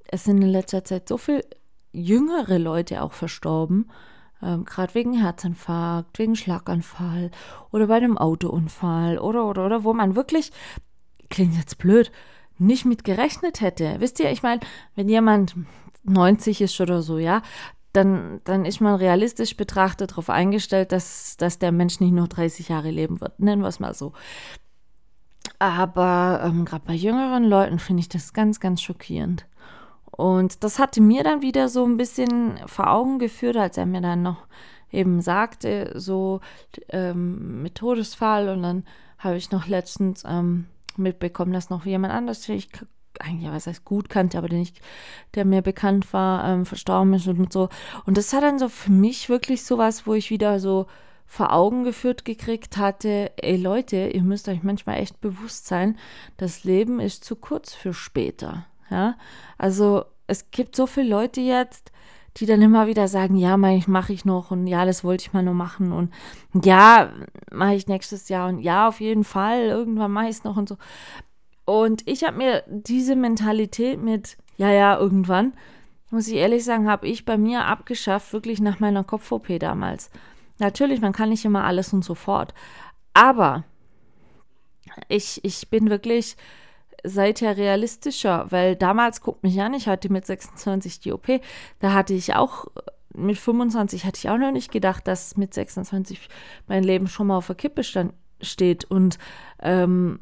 [0.08, 1.44] es sind in letzter Zeit so viele
[1.92, 3.90] jüngere Leute auch verstorben,
[4.42, 7.30] ähm, gerade wegen Herzinfarkt, wegen Schlaganfall
[7.70, 10.52] oder bei einem Autounfall oder, oder, oder, wo man wirklich,
[11.28, 12.10] klingt jetzt blöd,
[12.58, 13.96] nicht mit gerechnet hätte.
[13.98, 14.60] Wisst ihr, ich meine,
[14.94, 15.54] wenn jemand
[16.04, 17.42] 90 ist oder so, ja,
[17.92, 22.68] dann, dann ist man realistisch betrachtet darauf eingestellt, dass, dass der Mensch nicht nur 30
[22.68, 23.40] Jahre leben wird.
[23.40, 24.12] Nennen wir es mal so.
[25.58, 29.46] Aber ähm, gerade bei jüngeren Leuten finde ich das ganz, ganz schockierend.
[30.20, 34.02] Und das hatte mir dann wieder so ein bisschen vor Augen geführt, als er mir
[34.02, 34.46] dann noch
[34.92, 36.40] eben sagte, so
[36.90, 38.50] ähm, mit Todesfall.
[38.50, 38.84] Und dann
[39.18, 40.66] habe ich noch letztens ähm,
[40.98, 42.68] mitbekommen, dass noch jemand anders, der ich
[43.18, 44.82] eigentlich, was heißt gut kannte, aber der nicht,
[45.34, 47.70] der mir bekannt war, ähm, verstorben ist und so.
[48.04, 50.86] Und das hat dann so für mich wirklich so was, wo ich wieder so
[51.24, 55.96] vor Augen geführt gekriegt hatte, ey Leute, ihr müsst euch manchmal echt bewusst sein,
[56.36, 58.66] das Leben ist zu kurz für später.
[58.90, 59.16] Ja,
[59.58, 61.92] also es gibt so viele Leute jetzt,
[62.36, 65.42] die dann immer wieder sagen, ja, mache ich noch und ja, das wollte ich mal
[65.42, 66.12] nur machen und
[66.64, 67.12] ja,
[67.50, 70.68] mache ich nächstes Jahr und ja, auf jeden Fall, irgendwann mache ich es noch und
[70.68, 70.76] so.
[71.64, 75.52] Und ich habe mir diese Mentalität mit, ja, ja, irgendwann,
[76.10, 80.10] muss ich ehrlich sagen, habe ich bei mir abgeschafft, wirklich nach meiner Kopf-OP damals.
[80.58, 82.54] Natürlich, man kann nicht immer alles und sofort.
[83.14, 83.64] Aber
[85.08, 86.36] ich, ich bin wirklich
[87.04, 91.40] seither realistischer, weil damals, guckt mich an, ich hatte mit 26 die OP,
[91.80, 92.66] da hatte ich auch,
[93.14, 96.28] mit 25 hatte ich auch noch nicht gedacht, dass mit 26
[96.66, 98.84] mein Leben schon mal auf der Kippe stand, steht.
[98.84, 99.18] Und
[99.60, 100.20] ähm,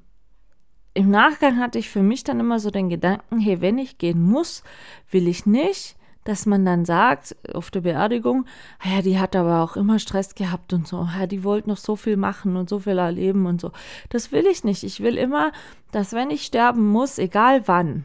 [0.95, 4.23] im Nachgang hatte ich für mich dann immer so den Gedanken, hey, wenn ich gehen
[4.23, 4.63] muss,
[5.11, 5.98] will ich nicht
[6.29, 8.45] dass man dann sagt auf der Beerdigung,
[8.81, 11.79] ah ja, die hat aber auch immer Stress gehabt und so, ja, die wollte noch
[11.79, 13.73] so viel machen und so viel erleben und so.
[14.11, 14.85] Das will ich nicht.
[14.85, 15.53] Ich will immer,
[15.91, 18.05] dass wenn ich sterben muss, egal wann,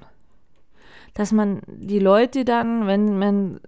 [1.14, 3.60] dass man die Leute dann, wenn man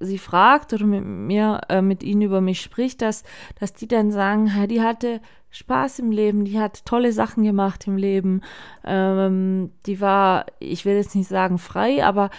[0.00, 3.22] sie fragt oder mit mir, äh, mit ihnen über mich spricht, dass,
[3.58, 5.22] dass die dann sagen, ja, die hatte
[5.54, 8.42] Spaß im Leben, die hat tolle Sachen gemacht im Leben,
[8.84, 12.30] ähm, die war, ich will jetzt nicht sagen frei, aber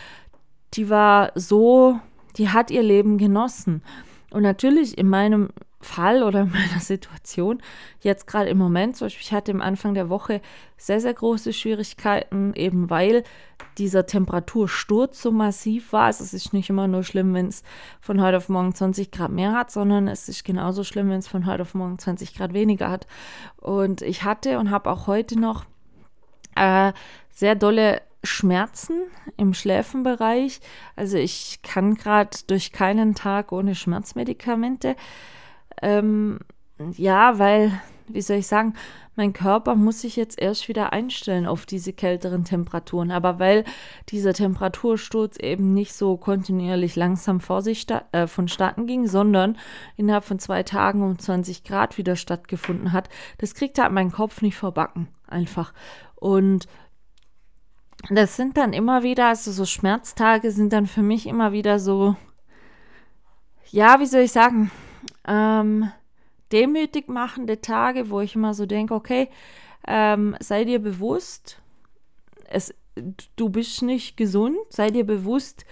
[0.76, 2.00] die war so,
[2.38, 3.82] die hat ihr Leben genossen.
[4.32, 5.50] Und natürlich in meinem
[5.86, 7.62] Fall oder in meiner Situation,
[8.02, 10.42] jetzt gerade im Moment, zum Beispiel, ich hatte am Anfang der Woche
[10.78, 13.24] sehr, sehr große Schwierigkeiten, eben weil
[13.78, 16.06] dieser Temperatursturz so massiv war.
[16.06, 17.64] Also es ist nicht immer nur schlimm, wenn es
[18.02, 21.28] von heute auf morgen 20 Grad mehr hat, sondern es ist genauso schlimm, wenn es
[21.28, 23.08] von heute auf morgen 20 Grad weniger hat.
[23.58, 25.66] Und ich hatte und habe auch heute noch
[26.56, 26.94] äh,
[27.32, 29.02] sehr dolle Schmerzen
[29.38, 30.60] im Schläfenbereich.
[30.96, 34.96] Also ich kann gerade durch keinen Tag ohne Schmerzmedikamente.
[35.82, 36.40] Ähm,
[36.94, 37.72] ja, weil,
[38.08, 38.74] wie soll ich sagen,
[39.16, 43.12] mein Körper muss sich jetzt erst wieder einstellen auf diese kälteren Temperaturen.
[43.12, 43.64] Aber weil
[44.10, 49.58] dieser Temperatursturz eben nicht so kontinuierlich langsam vor sich äh, vonstatten ging, sondern
[49.96, 54.42] innerhalb von zwei Tagen um 20 Grad wieder stattgefunden hat, das kriegt halt mein Kopf
[54.42, 55.08] nicht verbacken.
[55.28, 55.74] Einfach.
[56.16, 56.68] Und
[58.10, 62.16] das sind dann immer wieder, also so Schmerztage sind dann für mich immer wieder so,
[63.72, 64.72] ja, wie soll ich sagen,
[65.28, 65.92] ähm,
[66.52, 69.30] demütig machende Tage, wo ich immer so denke, okay,
[69.88, 71.62] ähm, sei dir bewusst,
[72.48, 72.74] es,
[73.36, 75.66] du bist nicht gesund, sei dir bewusst,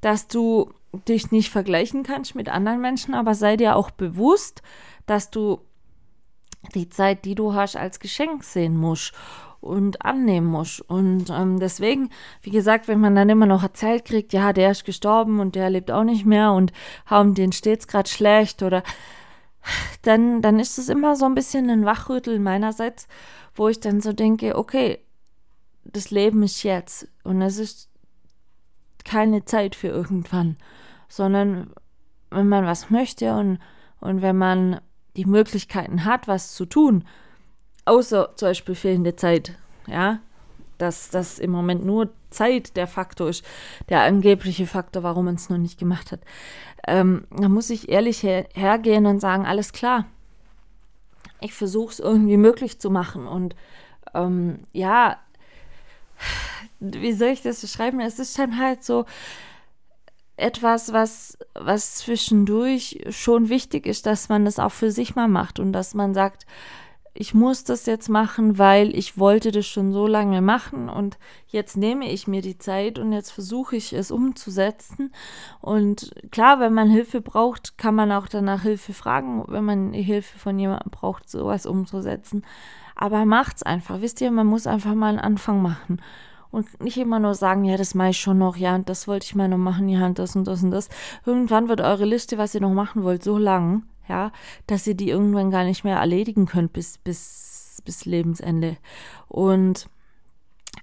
[0.00, 0.72] dass du
[1.08, 4.62] dich nicht vergleichen kannst mit anderen Menschen, aber sei dir auch bewusst,
[5.06, 5.60] dass du
[6.74, 9.14] die Zeit, die du hast, als Geschenk sehen musst
[9.62, 10.80] und annehmen muss.
[10.80, 12.10] Und ähm, deswegen,
[12.42, 15.70] wie gesagt, wenn man dann immer noch erzählt kriegt, ja, der ist gestorben und der
[15.70, 16.72] lebt auch nicht mehr und
[17.06, 18.82] haben den steht's gerade schlecht oder
[20.02, 23.06] dann, dann ist es immer so ein bisschen ein Wachrütteln meinerseits,
[23.54, 24.98] wo ich dann so denke, okay,
[25.84, 27.88] das Leben ist jetzt und es ist
[29.04, 30.56] keine Zeit für irgendwann,
[31.08, 31.70] sondern
[32.30, 33.58] wenn man was möchte und,
[34.00, 34.80] und wenn man
[35.16, 37.04] die Möglichkeiten hat, was zu tun,
[37.84, 40.20] außer zum Beispiel fehlende Zeit, ja,
[40.78, 43.44] dass das im Moment nur Zeit der Faktor ist,
[43.88, 46.20] der angebliche Faktor, warum man es noch nicht gemacht hat.
[46.86, 50.06] Ähm, da muss ich ehrlich her hergehen und sagen, alles klar.
[51.40, 53.26] Ich versuche es irgendwie möglich zu machen.
[53.26, 53.54] Und
[54.14, 55.18] ähm, ja,
[56.80, 58.00] wie soll ich das beschreiben?
[58.00, 59.04] Es ist dann halt so
[60.36, 65.60] etwas, was, was zwischendurch schon wichtig ist, dass man das auch für sich mal macht
[65.60, 66.46] und dass man sagt,
[67.14, 71.76] ich muss das jetzt machen, weil ich wollte das schon so lange machen und jetzt
[71.76, 75.12] nehme ich mir die Zeit und jetzt versuche ich es umzusetzen.
[75.60, 80.38] Und klar, wenn man Hilfe braucht, kann man auch danach Hilfe fragen, wenn man Hilfe
[80.38, 82.44] von jemandem braucht, sowas umzusetzen.
[82.96, 84.00] Aber macht's einfach.
[84.00, 86.00] Wisst ihr, man muss einfach mal einen Anfang machen.
[86.50, 89.24] Und nicht immer nur sagen, ja, das mache ich schon noch, ja, und das wollte
[89.24, 90.90] ich mal noch machen, ja, und das und das und das.
[91.24, 94.32] Irgendwann wird eure Liste, was ihr noch machen wollt, so lang, ja,
[94.66, 98.76] dass ihr die irgendwann gar nicht mehr erledigen könnt bis, bis, bis Lebensende.
[99.28, 99.88] Und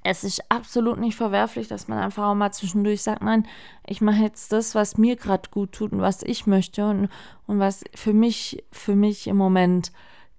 [0.04, 3.48] es ist absolut nicht verwerflich, dass man einfach auch mal zwischendurch sagt, nein,
[3.86, 7.10] ich mache jetzt das, was mir gerade gut tut und was ich möchte und,
[7.48, 9.92] und was für mich, für mich im Moment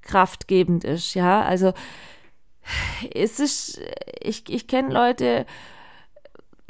[0.03, 1.43] kraftgebend ist, ja.
[1.43, 1.73] Also
[3.15, 3.81] es ist,
[4.21, 5.47] ich, ich kenne Leute,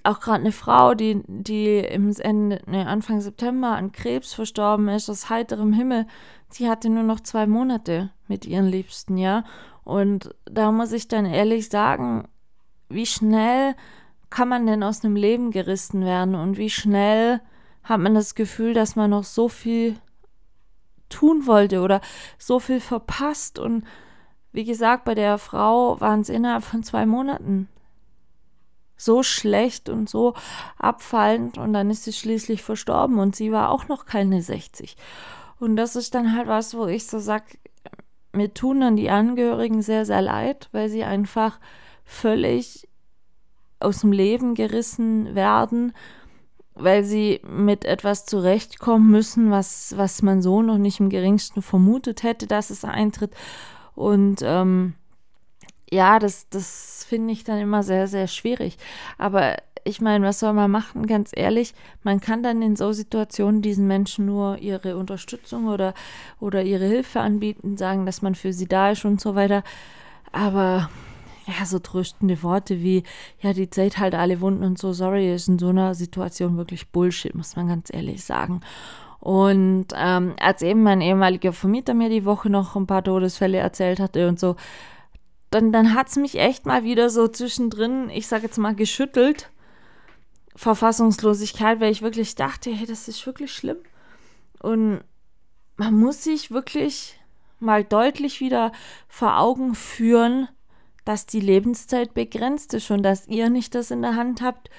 [0.05, 5.09] auch gerade eine Frau, die, die im Ende, ne, Anfang September an Krebs verstorben ist,
[5.09, 6.07] aus heiterem Himmel,
[6.49, 9.45] sie hatte nur noch zwei Monate mit ihren Liebsten, ja.
[9.85, 12.29] Und da muss ich dann ehrlich sagen,
[12.89, 13.75] wie schnell
[14.31, 17.41] kann man denn aus einem Leben gerissen werden und wie schnell
[17.83, 19.97] hat man das Gefühl, dass man noch so viel
[21.09, 22.01] tun wollte oder
[22.39, 23.59] so viel verpasst.
[23.59, 23.85] Und
[24.53, 27.69] wie gesagt, bei der Frau waren es innerhalb von zwei Monaten
[29.01, 30.35] so schlecht und so
[30.79, 34.97] abfallend und dann ist sie schließlich verstorben und sie war auch noch keine 60.
[35.59, 37.45] Und das ist dann halt was, wo ich so sag,
[38.33, 41.59] mir tun dann die Angehörigen sehr, sehr leid, weil sie einfach
[42.05, 42.89] völlig
[43.79, 45.93] aus dem Leben gerissen werden,
[46.75, 52.23] weil sie mit etwas zurechtkommen müssen, was, was man so noch nicht im geringsten vermutet
[52.23, 53.35] hätte, dass es eintritt.
[53.95, 54.95] Und ähm,
[55.90, 58.79] ja, das, das finde ich dann immer sehr, sehr schwierig.
[59.18, 61.07] Aber ich meine, was soll man machen?
[61.07, 65.94] Ganz ehrlich, man kann dann in so Situationen diesen Menschen nur ihre Unterstützung oder,
[66.38, 69.62] oder ihre Hilfe anbieten, sagen, dass man für sie da ist und so weiter.
[70.33, 70.90] Aber
[71.46, 73.03] ja, so tröstende Worte wie,
[73.40, 76.88] ja, die Zeit halt alle Wunden und so, sorry, ist in so einer Situation wirklich
[76.90, 78.61] Bullshit, muss man ganz ehrlich sagen.
[79.18, 84.00] Und ähm, als eben mein ehemaliger Vermieter mir die Woche noch ein paar Todesfälle erzählt
[84.00, 84.57] hatte und so,
[85.51, 89.51] dann, dann hat es mich echt mal wieder so zwischendrin, ich sage jetzt mal, geschüttelt.
[90.57, 93.79] Verfassungslosigkeit, weil ich wirklich dachte, hey, das ist wirklich schlimm.
[94.61, 95.03] Und
[95.77, 97.19] man muss sich wirklich
[97.59, 98.73] mal deutlich wieder
[99.09, 100.49] vor Augen führen,
[101.05, 104.71] dass die Lebenszeit begrenzt ist und dass ihr nicht das in der Hand habt,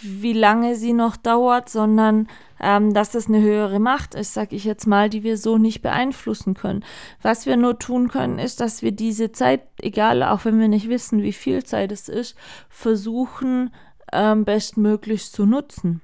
[0.00, 2.28] wie lange sie noch dauert, sondern
[2.60, 5.82] ähm, dass das eine höhere Macht ist, sage ich jetzt mal, die wir so nicht
[5.82, 6.84] beeinflussen können.
[7.22, 10.88] Was wir nur tun können, ist, dass wir diese Zeit, egal, auch wenn wir nicht
[10.88, 12.36] wissen, wie viel Zeit es ist,
[12.68, 13.74] versuchen,
[14.12, 16.00] ähm, bestmöglichst zu nutzen.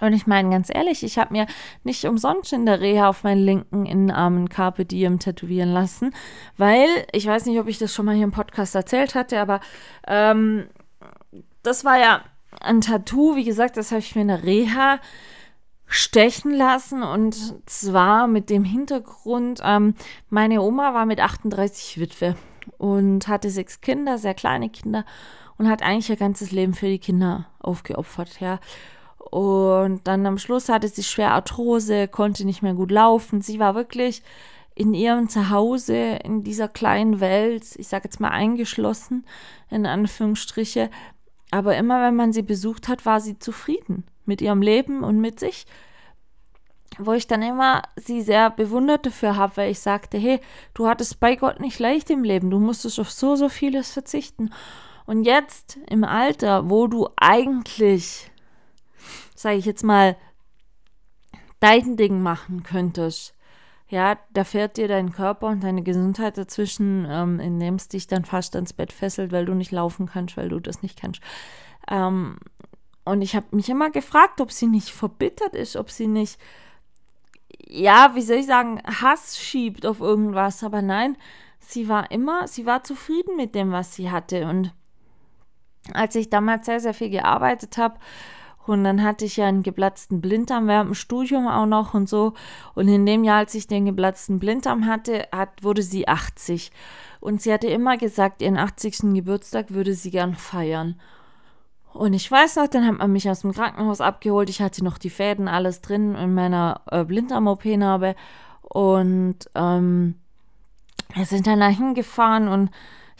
[0.00, 1.46] Und ich meine ganz ehrlich, ich habe mir
[1.82, 6.14] nicht umsonst in der Reha auf meinen linken Innenarm ein Carpe Diem tätowieren lassen,
[6.56, 9.60] weil, ich weiß nicht, ob ich das schon mal hier im Podcast erzählt hatte, aber
[10.06, 10.68] ähm,
[11.62, 12.22] das war ja
[12.60, 15.00] ein Tattoo, wie gesagt, das habe ich mir in der Reha
[15.86, 17.34] stechen lassen und
[17.68, 19.94] zwar mit dem Hintergrund, ähm,
[20.28, 22.36] meine Oma war mit 38 Witwe
[22.78, 25.04] und hatte sechs Kinder, sehr kleine Kinder
[25.58, 28.60] und hat eigentlich ihr ganzes Leben für die Kinder aufgeopfert, ja.
[29.18, 33.42] Und dann am Schluss hatte sie schwer Arthrose, konnte nicht mehr gut laufen.
[33.42, 34.22] Sie war wirklich
[34.74, 39.26] in ihrem Zuhause, in dieser kleinen Welt, ich sage jetzt mal eingeschlossen,
[39.68, 40.90] in Anführungsstriche,
[41.50, 45.40] aber immer wenn man sie besucht hat, war sie zufrieden mit ihrem Leben und mit
[45.40, 45.66] sich.
[46.98, 50.40] Wo ich dann immer sie sehr bewundert dafür habe, weil ich sagte, hey,
[50.74, 54.50] du hattest bei Gott nicht leicht im Leben, du musstest auf so, so vieles verzichten.
[55.06, 58.30] Und jetzt im Alter, wo du eigentlich,
[59.34, 60.16] sage ich jetzt mal,
[61.58, 63.34] dein Ding machen könntest,
[63.90, 68.24] ja, da fährt dir dein Körper und deine Gesundheit dazwischen, ähm, indem es dich dann
[68.24, 71.20] fast ans Bett fesselt, weil du nicht laufen kannst, weil du das nicht kannst.
[71.88, 72.38] Ähm,
[73.04, 76.38] und ich habe mich immer gefragt, ob sie nicht verbittert ist, ob sie nicht
[77.70, 80.64] ja, wie soll ich sagen, Hass schiebt auf irgendwas.
[80.64, 81.16] Aber nein,
[81.60, 84.46] sie war immer, sie war zufrieden mit dem, was sie hatte.
[84.46, 84.74] Und
[85.92, 87.98] als ich damals sehr, sehr viel gearbeitet habe,
[88.70, 92.34] und dann hatte ich ja einen geplatzten Blinddarm während dem Studium auch noch und so.
[92.74, 96.70] Und in dem Jahr, als ich den geplatzten Blinddarm hatte, hat, wurde sie 80.
[97.18, 99.12] Und sie hatte immer gesagt, ihren 80.
[99.14, 101.00] Geburtstag würde sie gern feiern.
[101.92, 104.48] Und ich weiß noch, dann hat man mich aus dem Krankenhaus abgeholt.
[104.48, 108.14] Ich hatte noch die Fäden, alles drin in meiner äh, Blinddarm-OP-Narbe.
[108.62, 110.14] Und ähm,
[111.14, 112.70] wir sind dann da hingefahren und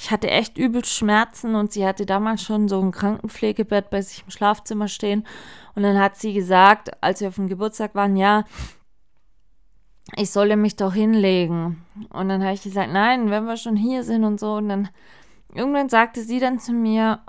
[0.03, 4.23] ich hatte echt übel Schmerzen und sie hatte damals schon so ein Krankenpflegebett bei sich
[4.25, 5.27] im Schlafzimmer stehen.
[5.75, 8.45] Und dann hat sie gesagt, als wir auf dem Geburtstag waren, ja,
[10.17, 11.85] ich solle mich doch hinlegen.
[12.09, 14.55] Und dann habe ich gesagt, nein, wenn wir schon hier sind und so.
[14.55, 14.89] Und dann
[15.55, 17.21] irgendwann sagte sie dann zu mir,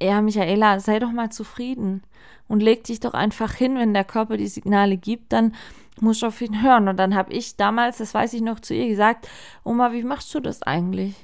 [0.00, 2.04] ja, Michaela, sei doch mal zufrieden
[2.46, 5.52] und leg dich doch einfach hin, wenn der Körper die Signale gibt, dann
[6.00, 6.86] musst du auf ihn hören.
[6.86, 9.28] Und dann habe ich damals, das weiß ich noch, zu ihr gesagt,
[9.64, 11.16] Oma, wie machst du das eigentlich?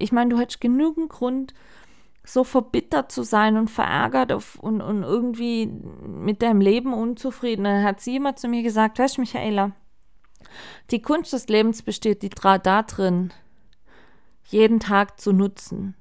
[0.00, 1.54] Ich meine, du hättest genügend Grund,
[2.24, 7.64] so verbittert zu sein und verärgert auf, und, und irgendwie mit deinem Leben unzufrieden.
[7.64, 9.72] Dann hat sie immer zu mir gesagt, weißt du, Michaela,
[10.90, 13.32] die Kunst des Lebens besteht die da drin,
[14.46, 15.94] jeden Tag zu nutzen.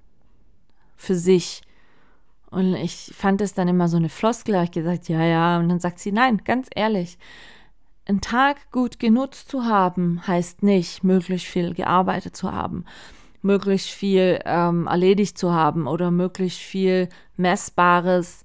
[0.96, 1.62] Für sich.
[2.50, 5.60] Und ich fand es dann immer so eine Floskel, habe ich gesagt, ja, ja.
[5.60, 7.18] Und dann sagt sie, nein, ganz ehrlich,
[8.06, 12.86] einen Tag gut genutzt zu haben, heißt nicht, möglichst viel gearbeitet zu haben,
[13.42, 18.44] möglichst viel ähm, erledigt zu haben oder möglichst viel Messbares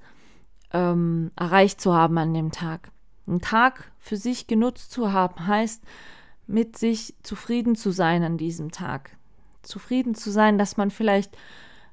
[0.73, 2.91] ähm, erreicht zu haben an dem Tag.
[3.27, 5.83] Einen Tag für sich genutzt zu haben, heißt,
[6.47, 9.17] mit sich zufrieden zu sein an diesem Tag.
[9.63, 11.37] Zufrieden zu sein, dass man vielleicht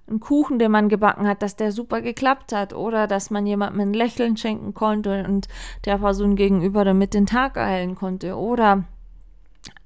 [0.07, 3.81] einen Kuchen, den man gebacken hat, dass der super geklappt hat oder dass man jemandem
[3.81, 5.47] ein Lächeln schenken konnte und
[5.85, 8.83] der Person gegenüber damit den Tag erhellen konnte oder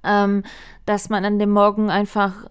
[0.03, 0.43] ähm,
[0.86, 2.49] dass man an dem Morgen einfach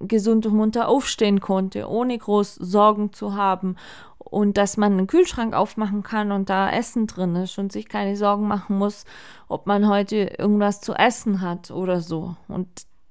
[0.00, 3.76] gesund und munter aufstehen konnte, ohne groß Sorgen zu haben
[4.18, 8.16] und dass man einen Kühlschrank aufmachen kann und da Essen drin ist und sich keine
[8.16, 9.04] Sorgen machen muss,
[9.48, 12.36] ob man heute irgendwas zu essen hat oder so.
[12.48, 12.68] Und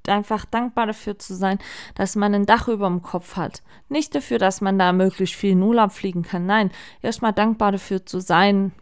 [0.07, 1.59] einfach dankbar dafür zu sein,
[1.95, 3.63] dass man ein Dach über dem Kopf hat.
[3.87, 6.45] Nicht dafür, dass man da möglichst viel in Urlaub fliegen kann.
[6.45, 6.71] Nein,
[7.01, 8.73] erstmal dankbar dafür zu sein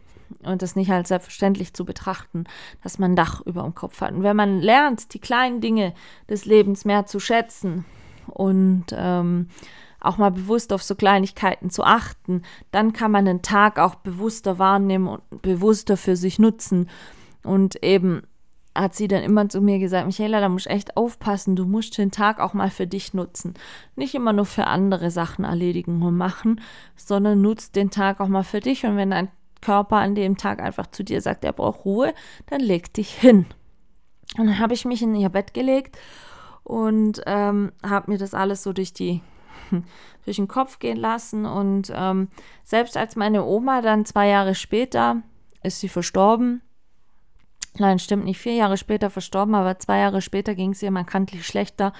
[0.44, 2.44] und das nicht als selbstverständlich zu betrachten,
[2.82, 4.12] dass man ein Dach über dem Kopf hat.
[4.12, 5.94] Und wenn man lernt, die kleinen Dinge
[6.28, 7.84] des Lebens mehr zu schätzen
[8.26, 9.48] und ähm,
[10.00, 14.58] auch mal bewusst auf so Kleinigkeiten zu achten, dann kann man den Tag auch bewusster
[14.58, 16.88] wahrnehmen und bewusster für sich nutzen
[17.44, 18.22] und eben
[18.74, 21.98] hat sie dann immer zu mir gesagt, Michaela, da musst du echt aufpassen, du musst
[21.98, 23.54] den Tag auch mal für dich nutzen.
[23.96, 26.60] Nicht immer nur für andere Sachen erledigen und machen,
[26.96, 28.84] sondern nutzt den Tag auch mal für dich.
[28.86, 29.28] Und wenn dein
[29.62, 32.12] Körper an dem Tag einfach zu dir sagt, er braucht Ruhe,
[32.46, 33.46] dann leg dich hin.
[34.36, 35.98] Und dann habe ich mich in ihr Bett gelegt
[36.62, 39.22] und ähm, habe mir das alles so durch die
[40.24, 41.46] durch den Kopf gehen lassen.
[41.46, 42.28] Und ähm,
[42.64, 45.22] selbst als meine Oma dann zwei Jahre später
[45.62, 46.62] ist sie verstorben,
[47.78, 48.38] Nein, stimmt nicht.
[48.38, 51.94] Vier Jahre später verstorben, aber zwei Jahre später ging es ihr markantlich schlechter.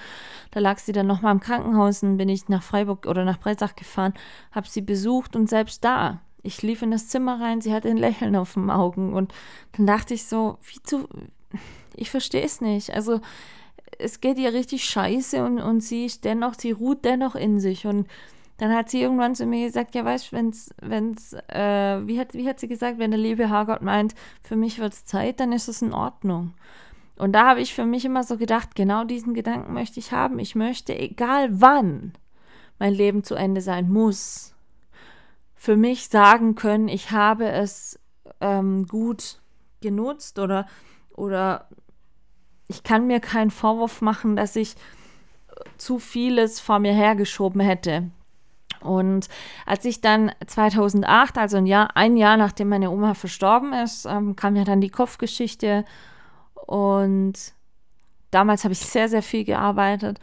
[0.51, 3.75] Da lag sie dann nochmal im Krankenhaus und bin ich nach Freiburg oder nach Breisach
[3.75, 4.13] gefahren,
[4.51, 6.21] habe sie besucht und selbst da.
[6.43, 9.33] Ich lief in das Zimmer rein, sie hatte ein Lächeln auf den Augen und
[9.77, 11.07] dann dachte ich so, wie zu.
[11.95, 12.91] Ich verstehe es nicht.
[12.91, 13.21] Also,
[13.99, 17.85] es geht ihr richtig scheiße und, und sie ist dennoch, sie ruht dennoch in sich
[17.85, 18.07] und
[18.57, 22.47] dann hat sie irgendwann zu mir gesagt, ja, weißt wenn's, wenn's, äh, wie hat, wie
[22.47, 24.13] hat sie gesagt, wenn der liebe Herrgott meint,
[24.43, 26.53] für mich wird es Zeit, dann ist es in Ordnung.
[27.17, 30.39] Und da habe ich für mich immer so gedacht, genau diesen Gedanken möchte ich haben.
[30.39, 32.13] Ich möchte, egal wann
[32.79, 34.52] mein Leben zu Ende sein muss,
[35.63, 37.97] für mich sagen können, ich habe es
[38.41, 39.39] ähm, gut
[39.79, 40.67] genutzt oder,
[41.15, 41.69] oder
[42.67, 44.75] ich kann mir keinen Vorwurf machen, dass ich
[45.77, 48.11] zu vieles vor mir hergeschoben hätte.
[48.81, 49.29] Und
[49.65, 54.35] als ich dann 2008, also ein Jahr, ein Jahr nachdem meine Oma verstorben ist, ähm,
[54.35, 55.85] kam ja dann die Kopfgeschichte.
[56.55, 57.35] Und
[58.31, 60.19] damals habe ich sehr, sehr viel gearbeitet.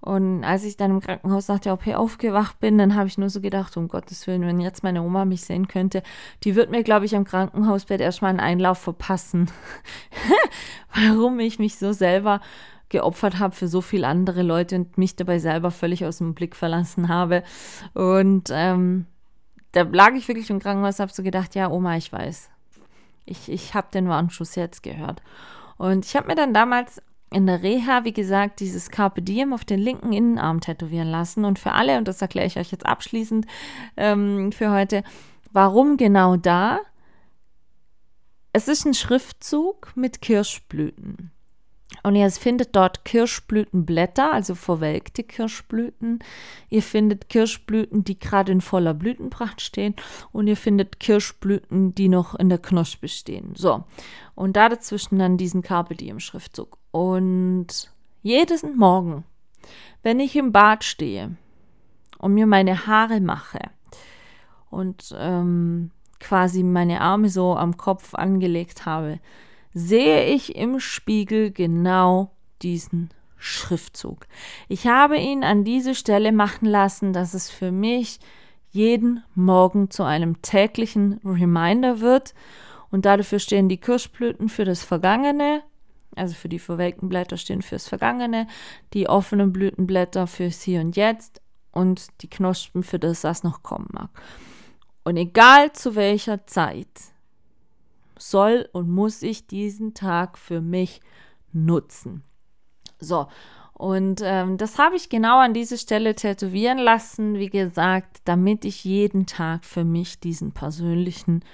[0.00, 3.30] Und als ich dann im Krankenhaus nach der OP aufgewacht bin, dann habe ich nur
[3.30, 6.02] so gedacht, um Gottes Willen, wenn jetzt meine Oma mich sehen könnte,
[6.44, 9.50] die wird mir, glaube ich, am Krankenhausbett erstmal einen Einlauf verpassen.
[10.94, 12.40] Warum ich mich so selber
[12.88, 16.54] geopfert habe für so viele andere Leute und mich dabei selber völlig aus dem Blick
[16.54, 17.42] verlassen habe.
[17.94, 19.06] Und ähm,
[19.72, 22.50] da lag ich wirklich im Krankenhaus, habe so gedacht, ja, Oma, ich weiß.
[23.24, 25.20] Ich, ich habe den Warnschuss jetzt gehört.
[25.78, 27.02] Und ich habe mir dann damals
[27.32, 31.44] in der Reha, wie gesagt, dieses Carpe Diem auf den linken Innenarm tätowieren lassen.
[31.44, 33.46] Und für alle, und das erkläre ich euch jetzt abschließend
[33.96, 35.02] ähm, für heute,
[35.52, 36.80] warum genau da?
[38.56, 41.30] es ist ein Schriftzug mit Kirschblüten.
[42.02, 46.20] Und ihr findet dort Kirschblütenblätter, also verwelkte Kirschblüten.
[46.70, 49.94] Ihr findet Kirschblüten, die gerade in voller Blütenpracht stehen.
[50.32, 53.52] Und ihr findet Kirschblüten, die noch in der Knospe stehen.
[53.54, 53.84] So.
[54.34, 56.78] Und da dazwischen dann diesen Carpe Diem Schriftzug.
[56.96, 57.92] Und
[58.22, 59.24] jeden Morgen,
[60.02, 61.36] wenn ich im Bad stehe
[62.16, 63.58] und mir meine Haare mache
[64.70, 65.90] und ähm,
[66.20, 69.20] quasi meine Arme so am Kopf angelegt habe,
[69.74, 72.30] sehe ich im Spiegel genau
[72.62, 74.26] diesen Schriftzug.
[74.66, 78.20] Ich habe ihn an diese Stelle machen lassen, dass es für mich
[78.70, 82.32] jeden Morgen zu einem täglichen Reminder wird.
[82.90, 85.62] Und dafür stehen die Kirschblüten für das Vergangene,
[86.16, 88.46] also für die verwelkten Blätter stehen fürs Vergangene,
[88.92, 91.40] die offenen Blütenblätter fürs Hier und Jetzt
[91.72, 94.10] und die Knospen für das, was noch kommen mag.
[95.04, 96.88] Und egal zu welcher Zeit,
[98.18, 101.00] soll und muss ich diesen Tag für mich
[101.52, 102.24] nutzen.
[102.98, 103.28] So,
[103.72, 108.84] und ähm, das habe ich genau an diese Stelle tätowieren lassen, wie gesagt, damit ich
[108.84, 111.44] jeden Tag für mich diesen persönlichen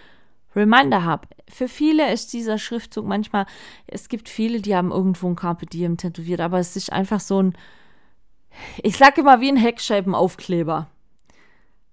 [0.55, 1.29] Reminder habe.
[1.49, 3.47] Für viele ist dieser Schriftzug manchmal,
[3.87, 7.43] es gibt viele, die haben irgendwo ein Carpe Diem tätowiert, aber es ist einfach so
[7.43, 7.57] ein,
[8.83, 10.89] ich sage immer wie ein Heckscheibenaufkleber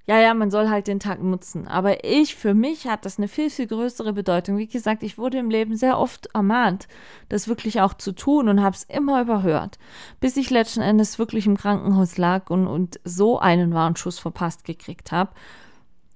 [0.09, 1.67] ja, ja, man soll halt den Tag nutzen.
[1.67, 4.57] Aber ich, für mich hat das eine viel, viel größere Bedeutung.
[4.57, 6.87] Wie gesagt, ich wurde im Leben sehr oft ermahnt,
[7.29, 9.77] das wirklich auch zu tun und habe es immer überhört,
[10.19, 15.11] bis ich letzten Endes wirklich im Krankenhaus lag und, und so einen Warnschuss verpasst gekriegt
[15.11, 15.29] habe.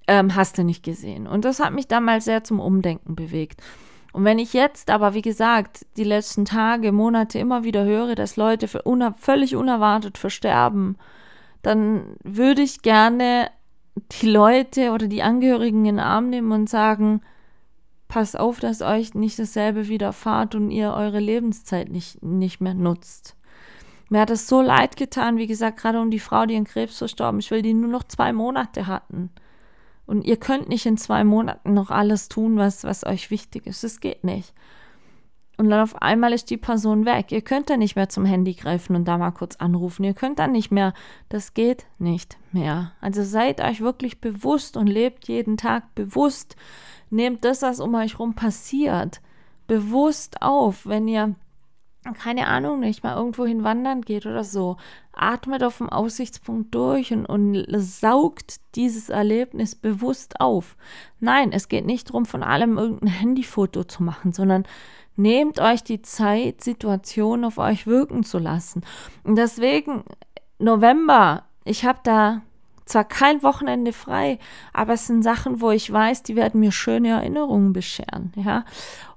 [0.07, 1.27] Ähm, hast du nicht gesehen.
[1.27, 3.61] Und das hat mich damals sehr zum Umdenken bewegt.
[4.11, 8.35] Und wenn ich jetzt aber, wie gesagt, die letzten Tage, Monate immer wieder höre, dass
[8.37, 10.97] Leute uner völlig unerwartet versterben,
[11.63, 13.49] dann würde ich gerne
[14.21, 17.21] die Leute oder die Angehörigen in den Arm nehmen und sagen,
[18.07, 23.35] pass auf, dass euch nicht dasselbe widerfahrt und ihr eure Lebenszeit nicht, nicht mehr nutzt.
[24.09, 26.99] Mir hat es so leid getan, wie gesagt, gerade um die Frau, die an Krebs
[26.99, 29.31] verstorben ist, weil die nur noch zwei Monate hatten.
[30.05, 33.83] Und ihr könnt nicht in zwei Monaten noch alles tun, was, was euch wichtig ist.
[33.83, 34.53] Das geht nicht.
[35.57, 37.31] Und dann auf einmal ist die Person weg.
[37.31, 40.03] Ihr könnt dann nicht mehr zum Handy greifen und da mal kurz anrufen.
[40.03, 40.93] Ihr könnt dann nicht mehr.
[41.29, 42.91] Das geht nicht mehr.
[43.01, 46.55] Also seid euch wirklich bewusst und lebt jeden Tag bewusst.
[47.11, 49.21] Nehmt das, was um euch rum passiert,
[49.67, 50.87] bewusst auf.
[50.87, 51.35] Wenn ihr,
[52.11, 54.77] keine Ahnung, nicht mal irgendwo hin wandern geht oder so,
[55.13, 60.75] atmet auf dem Aussichtspunkt durch und, und saugt dieses Erlebnis bewusst auf.
[61.19, 64.65] Nein, es geht nicht darum, von allem irgendein Handyfoto zu machen, sondern
[65.15, 68.81] Nehmt euch die Zeit, Situationen auf euch wirken zu lassen.
[69.23, 70.03] Und deswegen,
[70.57, 72.41] November, ich habe da
[72.85, 74.39] zwar kein Wochenende frei,
[74.73, 78.65] aber es sind Sachen, wo ich weiß, die werden mir schöne Erinnerungen bescheren, ja,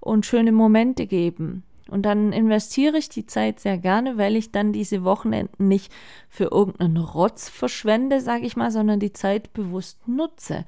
[0.01, 1.65] und schöne Momente geben.
[1.89, 5.93] Und dann investiere ich die Zeit sehr gerne, weil ich dann diese Wochenenden nicht
[6.29, 10.65] für irgendeinen Rotz verschwende, sage ich mal, sondern die Zeit bewusst nutze,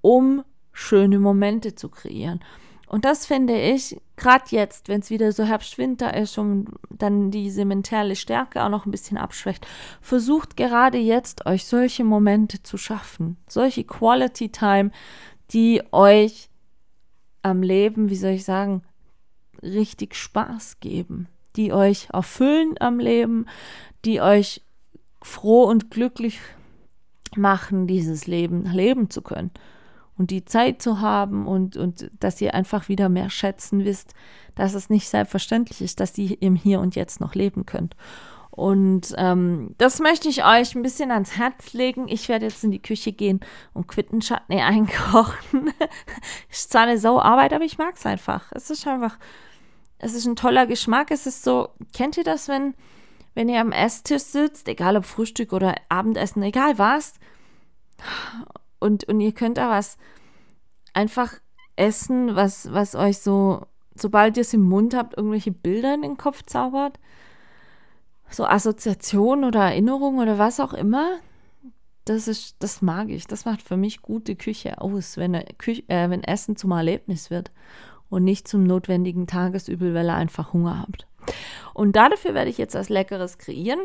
[0.00, 0.42] um
[0.72, 2.40] schöne Momente zu kreieren.
[2.88, 7.64] Und das finde ich, gerade jetzt, wenn es wieder so Herbst-Winter ist und dann diese
[7.64, 9.66] mentale Stärke auch noch ein bisschen abschwächt,
[10.00, 13.38] versucht gerade jetzt euch solche Momente zu schaffen.
[13.48, 14.92] Solche Quality Time,
[15.50, 16.48] die euch
[17.42, 18.82] am Leben, wie soll ich sagen,
[19.62, 23.46] richtig Spaß geben, die euch erfüllen am Leben,
[24.04, 24.62] die euch
[25.22, 26.40] froh und glücklich
[27.36, 29.50] machen, dieses Leben leben zu können
[30.18, 34.14] und die Zeit zu haben und, und dass ihr einfach wieder mehr schätzen wisst,
[34.54, 37.96] dass es nicht selbstverständlich ist, dass ihr im Hier und Jetzt noch leben könnt.
[38.56, 42.08] Und ähm, das möchte ich euch ein bisschen ans Herz legen.
[42.08, 43.40] Ich werde jetzt in die Küche gehen
[43.74, 45.72] und Quittenchutney einkochen.
[46.50, 48.50] ist zwar eine Sauarbeit, aber ich mag es einfach.
[48.52, 49.18] Es ist einfach,
[49.98, 51.10] es ist ein toller Geschmack.
[51.10, 52.74] Es ist so, kennt ihr das, wenn,
[53.34, 57.12] wenn ihr am Esstisch sitzt, egal ob Frühstück oder Abendessen, egal was,
[58.78, 59.98] und, und ihr könnt da was
[60.94, 61.34] einfach
[61.76, 66.16] essen, was, was euch so, sobald ihr es im Mund habt, irgendwelche Bilder in den
[66.16, 66.98] Kopf zaubert.
[68.30, 71.18] So Assoziationen oder Erinnerungen oder was auch immer.
[72.04, 73.26] Das ist, das mag ich.
[73.26, 77.50] Das macht für mich gute Küche aus, wenn, Küche, äh, wenn Essen zum Erlebnis wird
[78.08, 81.06] und nicht zum notwendigen Tagesübel, weil ihr einfach Hunger habt.
[81.74, 83.80] Und dafür werde ich jetzt was Leckeres kreieren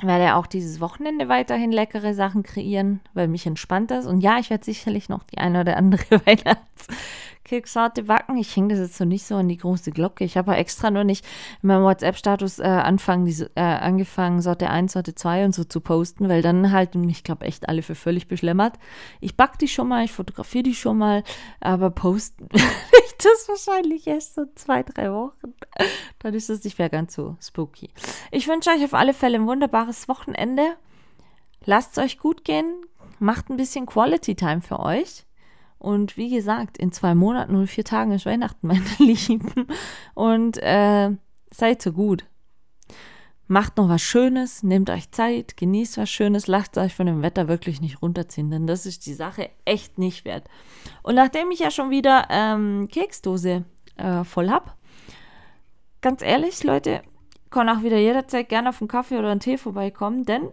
[0.00, 4.06] werde auch dieses Wochenende weiterhin leckere Sachen kreieren, weil mich entspannt das.
[4.06, 6.20] Und ja, ich werde sicherlich noch die eine oder andere
[7.44, 8.36] Keksorte backen.
[8.38, 10.24] Ich hänge das jetzt so nicht so an die große Glocke.
[10.24, 11.24] Ich habe extra nur nicht
[11.62, 16.42] in meinem WhatsApp-Status äh, äh, angefangen, Sorte 1, Sorte 2 und so zu posten, weil
[16.42, 18.78] dann halten mich, glaube echt alle für völlig beschlemmert.
[19.20, 21.24] Ich backe die schon mal, ich fotografiere die schon mal,
[21.60, 22.48] aber posten
[23.24, 25.54] ich das wahrscheinlich erst so zwei, drei Wochen.
[26.18, 27.90] Dann ist es nicht mehr ganz so spooky.
[28.30, 30.76] Ich wünsche euch auf alle Fälle ein wunderbares Wochenende.
[31.64, 32.84] Lasst es euch gut gehen.
[33.18, 35.24] Macht ein bisschen Quality Time für euch.
[35.78, 39.66] Und wie gesagt, in zwei Monaten und vier Tagen ist Weihnachten, meine Lieben.
[40.14, 41.10] Und äh,
[41.50, 42.24] seid so gut.
[43.48, 47.48] Macht noch was Schönes, nehmt euch Zeit, genießt was Schönes, lasst euch von dem Wetter
[47.48, 50.48] wirklich nicht runterziehen, denn das ist die Sache echt nicht wert.
[51.02, 53.64] Und nachdem ich ja schon wieder ähm, Keksdose
[53.96, 54.72] äh, voll habe,
[56.00, 57.02] ganz ehrlich, Leute,
[57.50, 60.48] kann auch wieder jederzeit gerne auf einen Kaffee oder einen Tee vorbeikommen, denn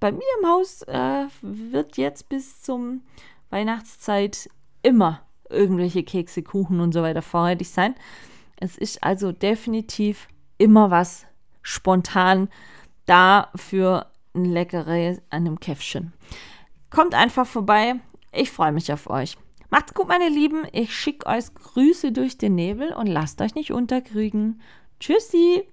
[0.00, 3.02] bei mir im Haus äh, wird jetzt bis zum
[3.50, 4.48] Weihnachtszeit
[4.82, 7.94] immer irgendwelche Kekse, Kuchen und so weiter vorrätig sein.
[8.60, 11.26] Es ist also definitiv immer was
[11.68, 12.48] spontan
[13.04, 16.14] da für ein leckeres an einem Käffchen.
[16.90, 17.96] Kommt einfach vorbei.
[18.32, 19.36] Ich freue mich auf euch.
[19.70, 20.66] Macht's gut, meine Lieben.
[20.72, 24.62] Ich schicke euch Grüße durch den Nebel und lasst euch nicht unterkriegen.
[24.98, 25.68] Tschüssi!